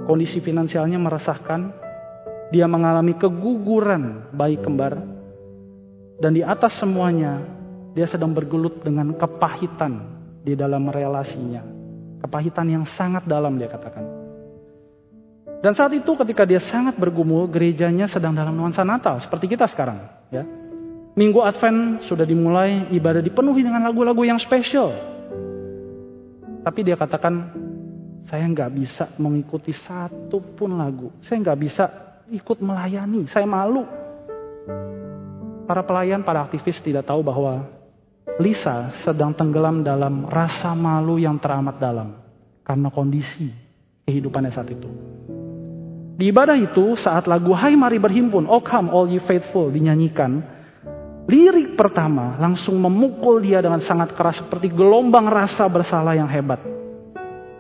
Kondisi 0.08 0.40
finansialnya 0.40 0.96
meresahkan. 0.96 1.86
Dia 2.48 2.64
mengalami 2.64 3.12
keguguran 3.20 4.32
bayi 4.32 4.56
kembar. 4.56 4.96
Dan 6.18 6.32
di 6.32 6.42
atas 6.42 6.80
semuanya 6.80 7.44
dia 7.92 8.08
sedang 8.08 8.32
bergelut 8.32 8.80
dengan 8.82 9.12
kepahitan 9.20 10.00
di 10.48 10.56
dalam 10.56 10.88
relasinya. 10.88 11.62
Kepahitan 12.24 12.72
yang 12.72 12.88
sangat 12.96 13.28
dalam 13.28 13.60
dia 13.60 13.68
katakan. 13.68 14.18
Dan 15.58 15.74
saat 15.74 15.90
itu 15.92 16.14
ketika 16.16 16.46
dia 16.46 16.62
sangat 16.62 16.96
bergumul, 16.96 17.50
gerejanya 17.50 18.06
sedang 18.08 18.32
dalam 18.32 18.54
nuansa 18.54 18.86
Natal 18.86 19.18
seperti 19.20 19.50
kita 19.50 19.66
sekarang, 19.66 19.98
ya. 20.30 20.46
Minggu 21.18 21.42
Advent 21.42 22.06
sudah 22.06 22.30
dimulai, 22.30 22.94
ibadah 22.94 23.26
dipenuhi 23.26 23.66
dengan 23.66 23.82
lagu-lagu 23.82 24.22
yang 24.22 24.38
spesial. 24.38 24.94
Tapi 26.62 26.80
dia 26.86 26.94
katakan, 26.94 27.50
saya 28.28 28.44
nggak 28.44 28.72
bisa 28.76 29.06
mengikuti 29.16 29.72
satu 29.72 30.44
pun 30.56 30.76
lagu. 30.76 31.12
Saya 31.24 31.40
nggak 31.40 31.60
bisa 31.60 31.86
ikut 32.28 32.60
melayani, 32.60 33.24
saya 33.32 33.48
malu. 33.48 33.88
Para 35.68 35.84
pelayan, 35.84 36.24
para 36.24 36.44
aktivis 36.44 36.80
tidak 36.84 37.08
tahu 37.08 37.24
bahwa 37.24 37.68
Lisa 38.40 38.92
sedang 39.02 39.32
tenggelam 39.32 39.82
dalam 39.82 40.28
rasa 40.28 40.76
malu 40.76 41.18
yang 41.18 41.40
teramat 41.40 41.80
dalam 41.80 42.20
karena 42.62 42.92
kondisi 42.92 43.50
kehidupannya 44.04 44.52
saat 44.52 44.70
itu. 44.76 44.90
Di 46.18 46.28
ibadah 46.28 46.58
itu 46.60 47.00
saat 47.00 47.26
lagu 47.32 47.56
Hai 47.56 47.80
Mari 47.80 47.98
Berhimpun, 47.98 48.46
Oh 48.50 48.60
Come 48.60 48.92
All 48.92 49.08
Ye 49.08 49.24
Faithful 49.24 49.72
dinyanyikan, 49.72 50.44
lirik 51.32 51.80
pertama 51.80 52.36
langsung 52.38 52.76
memukul 52.78 53.40
dia 53.40 53.64
dengan 53.64 53.80
sangat 53.82 54.12
keras 54.14 54.44
seperti 54.44 54.68
gelombang 54.70 55.32
rasa 55.32 55.64
bersalah 55.72 56.14
yang 56.18 56.28
hebat. 56.28 56.77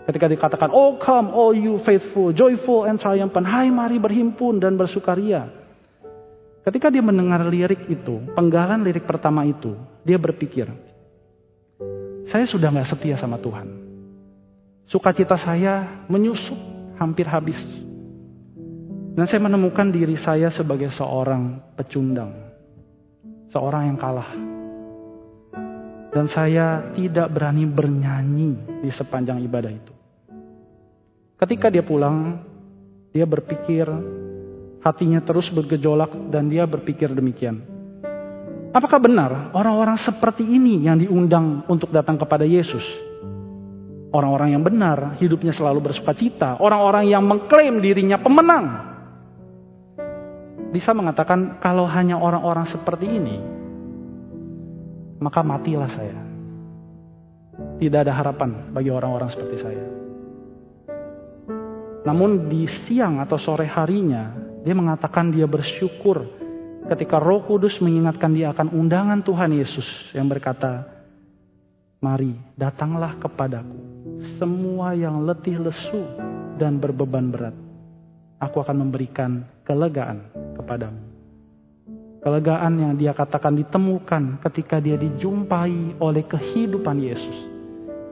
Ketika 0.08 0.32
dikatakan, 0.32 0.72
Oh 0.72 0.96
come 0.96 1.36
all 1.36 1.52
you 1.52 1.84
faithful, 1.84 2.32
joyful 2.32 2.88
and 2.88 2.96
triumphant, 2.96 3.43
Hai 3.43 3.67
mari 3.67 4.00
berhimpun 4.00 4.63
dan 4.63 4.80
bersukaria. 4.80 5.52
Ketika 6.63 6.88
dia 6.88 7.04
mendengar 7.04 7.43
lirik 7.43 7.91
itu, 7.91 8.24
penggalan 8.32 8.88
lirik 8.88 9.04
pertama 9.04 9.43
itu, 9.43 9.76
dia 10.08 10.15
berpikir, 10.15 10.67
saya 12.28 12.43
sudah 12.43 12.72
gak 12.72 12.91
setia 12.91 13.15
sama 13.20 13.39
Tuhan. 13.39 13.67
Sukacita 14.88 15.36
saya 15.36 16.08
menyusut 16.08 16.60
hampir 17.00 17.28
habis. 17.28 17.60
Dan 19.15 19.26
saya 19.28 19.41
menemukan 19.43 19.91
diri 19.91 20.15
saya 20.20 20.52
sebagai 20.52 20.91
seorang 20.96 21.76
pecundang. 21.76 22.32
Seorang 23.52 23.91
yang 23.91 23.98
kalah. 24.00 24.32
Dan 26.12 26.32
saya 26.32 26.96
tidak 26.96 27.32
berani 27.32 27.67
bernyanyi 27.67 28.84
di 28.84 28.91
sepanjang 28.91 29.43
ibadah 29.43 29.72
itu. 29.72 29.97
Ketika 31.38 31.69
dia 31.69 31.86
pulang, 31.86 32.41
dia 33.13 33.30
berpikir 33.30 33.86
hatinya 34.82 35.21
terus 35.21 35.45
bergejolak 35.54 36.34
dan 36.34 36.50
dia 36.50 36.65
berpikir 36.65 37.13
demikian. 37.13 37.62
Apakah 38.73 38.97
benar 38.97 39.54
orang-orang 39.54 40.02
seperti 40.02 40.41
ini 40.41 40.82
yang 40.82 40.97
diundang 40.97 41.62
untuk 41.69 41.93
datang 41.93 42.17
kepada 42.17 42.41
Yesus? 42.41 42.82
Orang-orang 44.10 44.58
yang 44.58 44.63
benar, 44.65 45.19
hidupnya 45.21 45.54
selalu 45.54 45.91
bersuka 45.91 46.17
cita. 46.17 46.58
Orang-orang 46.58 47.06
yang 47.06 47.21
mengklaim 47.21 47.86
dirinya 47.86 48.17
pemenang. 48.17 48.65
Bisa 50.73 50.89
mengatakan 50.97 51.62
kalau 51.62 51.86
hanya 51.86 52.17
orang-orang 52.17 52.65
seperti 52.65 53.06
ini, 53.06 53.38
maka 55.21 55.45
matilah 55.45 55.91
saya. 55.93 56.17
Tidak 57.78 58.00
ada 58.02 58.13
harapan 58.13 58.73
bagi 58.73 58.89
orang-orang 58.89 59.30
seperti 59.30 59.58
saya. 59.62 60.07
Namun 62.08 62.48
di 62.48 62.63
siang 62.88 63.20
atau 63.20 63.36
sore 63.36 63.67
harinya, 63.67 64.32
dia 64.63 64.72
mengatakan 64.72 65.28
dia 65.28 65.43
bersyukur 65.43 66.24
ketika 66.88 67.20
Roh 67.20 67.43
Kudus 67.43 67.84
mengingatkan 67.84 68.32
dia 68.32 68.56
akan 68.56 68.72
undangan 68.72 69.20
Tuhan 69.20 69.52
Yesus 69.52 69.84
yang 70.15 70.32
berkata, 70.32 70.88
"Mari, 72.00 72.32
datanglah 72.56 73.20
kepadaku, 73.20 73.76
semua 74.39 74.96
yang 74.96 75.20
letih 75.28 75.60
lesu 75.60 76.00
dan 76.56 76.80
berbeban 76.80 77.28
berat. 77.28 77.56
Aku 78.39 78.63
akan 78.63 78.88
memberikan 78.88 79.43
kelegaan 79.67 80.32
kepadamu." 80.56 81.04
Kelegaan 82.24 82.74
yang 82.80 82.93
dia 82.96 83.12
katakan 83.12 83.52
ditemukan 83.52 84.39
ketika 84.48 84.80
dia 84.80 84.96
dijumpai 84.96 86.00
oleh 86.00 86.24
kehidupan 86.24 87.04
Yesus, 87.04 87.38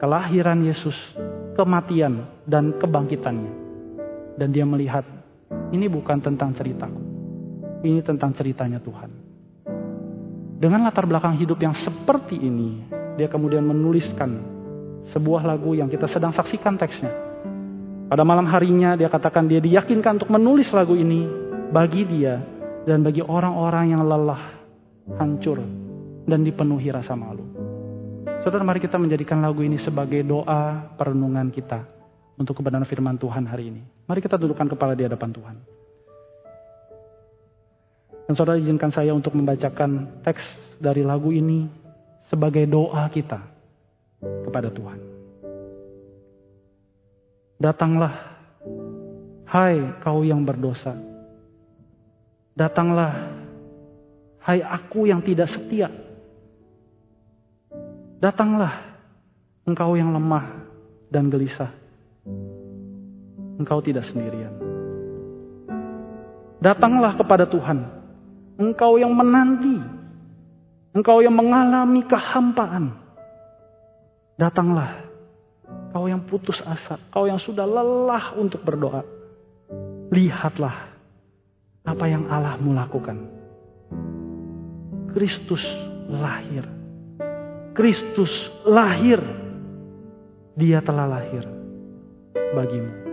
kelahiran 0.04 0.60
Yesus, 0.60 0.96
kematian, 1.56 2.28
dan 2.44 2.76
kebangkitannya. 2.76 3.65
Dan 4.36 4.52
dia 4.52 4.68
melihat 4.68 5.04
ini 5.72 5.88
bukan 5.88 6.20
tentang 6.20 6.52
ceritaku. 6.52 7.00
Ini 7.82 8.00
tentang 8.04 8.36
ceritanya 8.36 8.78
Tuhan. 8.80 9.10
Dengan 10.56 10.88
latar 10.88 11.04
belakang 11.04 11.36
hidup 11.36 11.60
yang 11.60 11.76
seperti 11.76 12.40
ini, 12.40 12.84
dia 13.20 13.28
kemudian 13.28 13.64
menuliskan 13.64 14.40
sebuah 15.12 15.44
lagu 15.44 15.76
yang 15.76 15.88
kita 15.88 16.08
sedang 16.08 16.32
saksikan 16.32 16.80
teksnya. 16.80 17.12
Pada 18.06 18.22
malam 18.22 18.46
harinya 18.46 18.94
dia 18.94 19.10
katakan 19.10 19.50
dia 19.50 19.58
diyakinkan 19.58 20.22
untuk 20.22 20.30
menulis 20.30 20.70
lagu 20.72 20.94
ini 20.94 21.26
bagi 21.74 22.06
dia 22.06 22.38
dan 22.86 23.02
bagi 23.02 23.20
orang-orang 23.20 23.92
yang 23.92 24.02
lelah, 24.06 24.42
hancur, 25.18 25.58
dan 26.24 26.40
dipenuhi 26.46 26.88
rasa 26.94 27.18
malu. 27.18 27.42
Saudara, 28.46 28.62
mari 28.62 28.78
kita 28.78 28.94
menjadikan 28.94 29.42
lagu 29.42 29.58
ini 29.66 29.74
sebagai 29.82 30.22
doa 30.22 30.94
perenungan 30.94 31.50
kita 31.50 31.95
untuk 32.36 32.60
kebenaran 32.60 32.84
firman 32.84 33.16
Tuhan 33.16 33.48
hari 33.48 33.72
ini. 33.72 33.82
Mari 34.04 34.20
kita 34.20 34.36
dudukkan 34.36 34.68
kepala 34.76 34.92
di 34.92 35.08
hadapan 35.08 35.30
Tuhan. 35.32 35.56
Dan 38.28 38.34
saudara 38.36 38.60
izinkan 38.60 38.92
saya 38.92 39.16
untuk 39.16 39.32
membacakan 39.32 40.20
teks 40.20 40.42
dari 40.76 41.00
lagu 41.00 41.32
ini 41.32 41.70
sebagai 42.28 42.66
doa 42.68 43.08
kita 43.08 43.40
kepada 44.20 44.68
Tuhan. 44.68 44.98
Datanglah, 47.56 48.14
hai 49.48 49.96
kau 50.04 50.20
yang 50.20 50.44
berdosa. 50.44 50.92
Datanglah, 52.52 53.32
hai 54.44 54.60
aku 54.60 55.08
yang 55.08 55.24
tidak 55.24 55.48
setia. 55.54 55.88
Datanglah, 58.20 59.00
engkau 59.64 59.94
yang 59.96 60.12
lemah 60.12 60.66
dan 61.08 61.30
gelisah 61.30 61.85
engkau 63.56 63.80
tidak 63.80 64.04
sendirian. 64.08 64.52
Datanglah 66.60 67.16
kepada 67.16 67.44
Tuhan, 67.48 67.78
engkau 68.56 68.96
yang 68.96 69.12
menanti, 69.12 69.76
engkau 70.96 71.20
yang 71.20 71.36
mengalami 71.36 72.04
kehampaan. 72.04 72.96
Datanglah, 74.36 75.04
kau 75.92 76.08
yang 76.08 76.24
putus 76.24 76.60
asa, 76.64 77.00
kau 77.12 77.24
yang 77.28 77.40
sudah 77.40 77.64
lelah 77.64 78.36
untuk 78.36 78.60
berdoa. 78.64 79.04
Lihatlah 80.12 80.96
apa 81.86 82.04
yang 82.08 82.28
Allahmu 82.28 82.72
lakukan. 82.76 83.16
Kristus 85.16 85.64
lahir. 86.08 86.66
Kristus 87.72 88.32
lahir. 88.64 89.20
Dia 90.56 90.80
telah 90.80 91.04
lahir 91.04 91.44
bagimu 92.56 93.05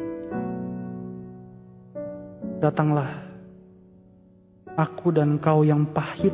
datanglah 2.63 3.28
aku 4.80 5.12
dan 5.12 5.36
engkau 5.36 5.67
yang 5.67 5.84
pahit. 5.91 6.32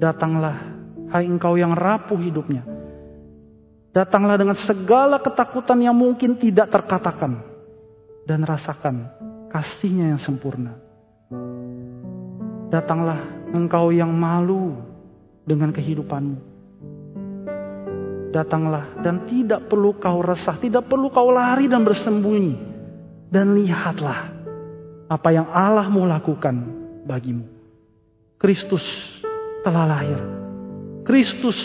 Datanglah, 0.00 0.56
hai 1.12 1.28
engkau 1.28 1.60
yang 1.60 1.76
rapuh 1.76 2.16
hidupnya. 2.16 2.64
Datanglah 3.94 4.40
dengan 4.40 4.58
segala 4.64 5.20
ketakutan 5.22 5.78
yang 5.84 5.94
mungkin 5.94 6.40
tidak 6.40 6.72
terkatakan. 6.72 7.44
Dan 8.24 8.40
rasakan 8.42 9.04
kasihnya 9.52 10.16
yang 10.16 10.20
sempurna. 10.24 10.80
Datanglah 12.72 13.20
engkau 13.52 13.92
yang 13.92 14.10
malu 14.10 14.80
dengan 15.44 15.70
kehidupanmu. 15.70 16.56
Datanglah 18.34 18.98
dan 18.98 19.30
tidak 19.30 19.70
perlu 19.70 19.94
kau 19.94 20.18
resah, 20.24 20.58
tidak 20.58 20.90
perlu 20.90 21.06
kau 21.12 21.30
lari 21.30 21.70
dan 21.70 21.86
bersembunyi. 21.86 22.74
Dan 23.30 23.54
lihatlah 23.54 24.33
apa 25.08 25.28
yang 25.32 25.48
Allah 25.52 25.86
mau 25.88 26.04
lakukan 26.08 26.54
bagimu. 27.04 27.44
Kristus 28.40 28.84
telah 29.64 29.84
lahir. 29.88 30.20
Kristus 31.04 31.56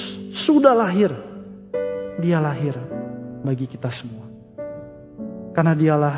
sudah 0.48 0.76
lahir. 0.76 1.12
Dia 2.20 2.40
lahir 2.44 2.76
bagi 3.44 3.68
kita 3.68 3.92
semua. 3.96 4.28
Karena 5.56 5.74
dialah 5.76 6.18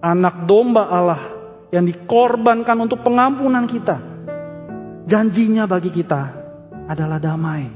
anak 0.00 0.46
domba 0.46 0.86
Allah 0.86 1.22
yang 1.70 1.86
dikorbankan 1.86 2.76
untuk 2.78 3.02
pengampunan 3.02 3.66
kita. 3.66 3.96
Janjinya 5.06 5.66
bagi 5.66 5.90
kita 5.90 6.22
adalah 6.86 7.18
damai 7.18 7.66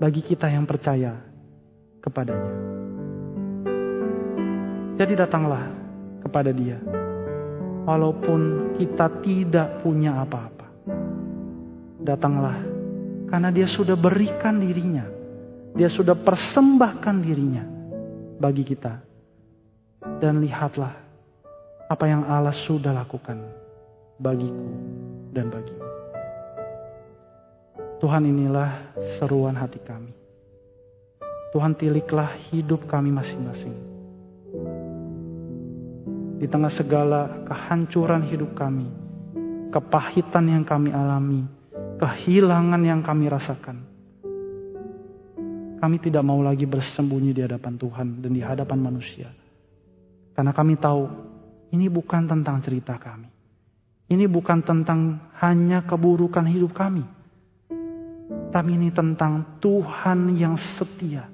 bagi 0.00 0.24
kita 0.24 0.48
yang 0.48 0.64
percaya 0.64 1.14
kepadanya. 2.02 2.52
Jadi 4.98 5.12
datanglah 5.16 5.64
kepada 6.20 6.50
Dia, 6.52 6.76
walaupun 7.86 8.74
kita 8.78 9.22
tidak 9.22 9.82
punya 9.82 10.22
apa-apa. 10.22 10.66
Datanglah 12.02 12.58
karena 13.30 13.48
Dia 13.54 13.66
sudah 13.70 13.94
berikan 13.94 14.58
dirinya, 14.58 15.06
Dia 15.74 15.88
sudah 15.88 16.18
persembahkan 16.18 17.16
dirinya 17.22 17.64
bagi 18.38 18.66
kita, 18.66 18.98
dan 20.18 20.42
lihatlah 20.42 20.94
apa 21.86 22.04
yang 22.08 22.26
Allah 22.26 22.56
sudah 22.66 22.90
lakukan 22.90 23.38
bagiku 24.18 24.68
dan 25.30 25.52
bagimu. 25.52 25.86
Tuhan 28.02 28.26
inilah 28.26 28.98
seruan 29.20 29.54
hati 29.54 29.78
kami. 29.78 30.10
Tuhan 31.54 31.78
tiliklah 31.78 32.34
hidup 32.50 32.90
kami 32.90 33.14
masing-masing. 33.14 33.76
Di 36.42 36.50
tengah 36.50 36.74
segala 36.74 37.46
kehancuran 37.46 38.26
hidup 38.26 38.58
kami, 38.58 38.90
kepahitan 39.70 40.50
yang 40.50 40.66
kami 40.66 40.90
alami, 40.90 41.46
kehilangan 42.02 42.82
yang 42.82 42.98
kami 42.98 43.30
rasakan. 43.30 43.78
Kami 45.78 45.96
tidak 46.02 46.26
mau 46.26 46.42
lagi 46.42 46.66
bersembunyi 46.66 47.30
di 47.30 47.46
hadapan 47.46 47.74
Tuhan 47.78 48.08
dan 48.18 48.30
di 48.34 48.42
hadapan 48.42 48.78
manusia. 48.82 49.30
Karena 50.34 50.50
kami 50.50 50.74
tahu 50.82 51.06
ini 51.70 51.86
bukan 51.86 52.26
tentang 52.26 52.58
cerita 52.58 52.98
kami. 52.98 53.30
Ini 54.10 54.26
bukan 54.26 54.66
tentang 54.66 55.30
hanya 55.38 55.86
keburukan 55.86 56.44
hidup 56.50 56.74
kami 56.74 57.22
tapi 58.52 58.76
ini 58.76 58.92
tentang 58.92 59.58
Tuhan 59.64 60.36
yang 60.36 60.60
setia. 60.76 61.24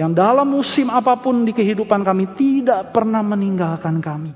Yang 0.00 0.16
dalam 0.16 0.48
musim 0.48 0.88
apa 0.88 1.20
pun 1.20 1.44
di 1.44 1.52
kehidupan 1.52 2.00
kami 2.00 2.32
tidak 2.32 2.88
pernah 2.88 3.20
meninggalkan 3.20 4.00
kami. 4.00 4.32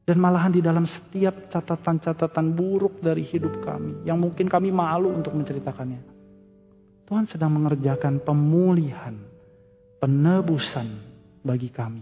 Dan 0.00 0.16
malahan 0.16 0.48
di 0.48 0.64
dalam 0.64 0.88
setiap 0.88 1.52
catatan-catatan 1.52 2.56
buruk 2.56 3.04
dari 3.04 3.20
hidup 3.20 3.60
kami. 3.60 4.08
Yang 4.08 4.16
mungkin 4.16 4.48
kami 4.48 4.72
malu 4.72 5.12
untuk 5.12 5.36
menceritakannya. 5.36 6.00
Tuhan 7.04 7.28
sedang 7.28 7.52
mengerjakan 7.52 8.24
pemulihan, 8.24 9.12
penebusan 10.00 10.88
bagi 11.44 11.68
kami. 11.68 12.00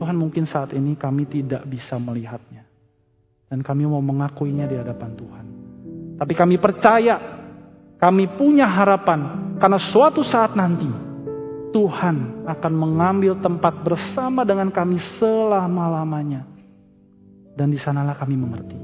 Tuhan 0.00 0.16
mungkin 0.16 0.48
saat 0.48 0.72
ini 0.72 0.96
kami 0.96 1.28
tidak 1.28 1.68
bisa 1.68 2.00
melihatnya. 2.00 2.64
Dan 3.52 3.60
kami 3.60 3.84
mau 3.84 4.00
mengakuinya 4.00 4.64
di 4.64 4.80
hadapan 4.80 5.10
Tuhan. 5.20 5.46
Tapi 6.16 6.32
kami 6.32 6.56
percaya, 6.56 7.20
kami 8.00 8.24
punya 8.40 8.64
harapan 8.64 9.43
karena 9.58 9.78
suatu 9.78 10.22
saat 10.26 10.58
nanti 10.58 10.88
Tuhan 11.74 12.46
akan 12.46 12.72
mengambil 12.74 13.34
tempat 13.42 13.82
bersama 13.82 14.46
dengan 14.46 14.70
kami 14.70 15.02
selama-lamanya. 15.18 16.46
Dan 17.54 17.70
di 17.70 17.78
sanalah 17.78 18.14
kami 18.14 18.34
mengerti. 18.38 18.78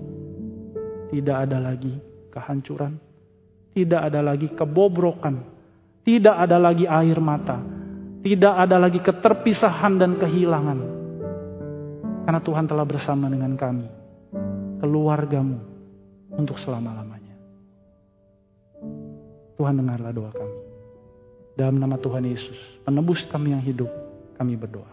Tidak 1.11 1.37
ada 1.37 1.59
lagi 1.59 1.91
kehancuran, 2.31 2.99
tidak 3.75 4.11
ada 4.11 4.23
lagi 4.23 4.51
kebobrokan, 4.55 5.43
tidak 6.07 6.35
ada 6.39 6.59
lagi 6.59 6.87
air 6.87 7.19
mata, 7.19 7.59
tidak 8.23 8.55
ada 8.55 8.79
lagi 8.79 9.03
keterpisahan 9.03 9.99
dan 9.99 10.15
kehilangan. 10.19 10.79
Karena 12.27 12.41
Tuhan 12.43 12.71
telah 12.71 12.87
bersama 12.87 13.27
dengan 13.27 13.59
kami, 13.59 13.87
keluargamu, 14.79 15.59
untuk 16.31 16.59
selama-lamanya. 16.63 17.20
Tuhan 19.61 19.77
dengarlah 19.77 20.17
doa 20.17 20.33
kami. 20.33 20.57
Dalam 21.53 21.77
nama 21.77 22.01
Tuhan 22.01 22.25
Yesus, 22.25 22.57
penebus 22.81 23.21
kami 23.29 23.53
yang 23.53 23.61
hidup, 23.61 23.93
kami 24.41 24.57
berdoa. 24.57 24.89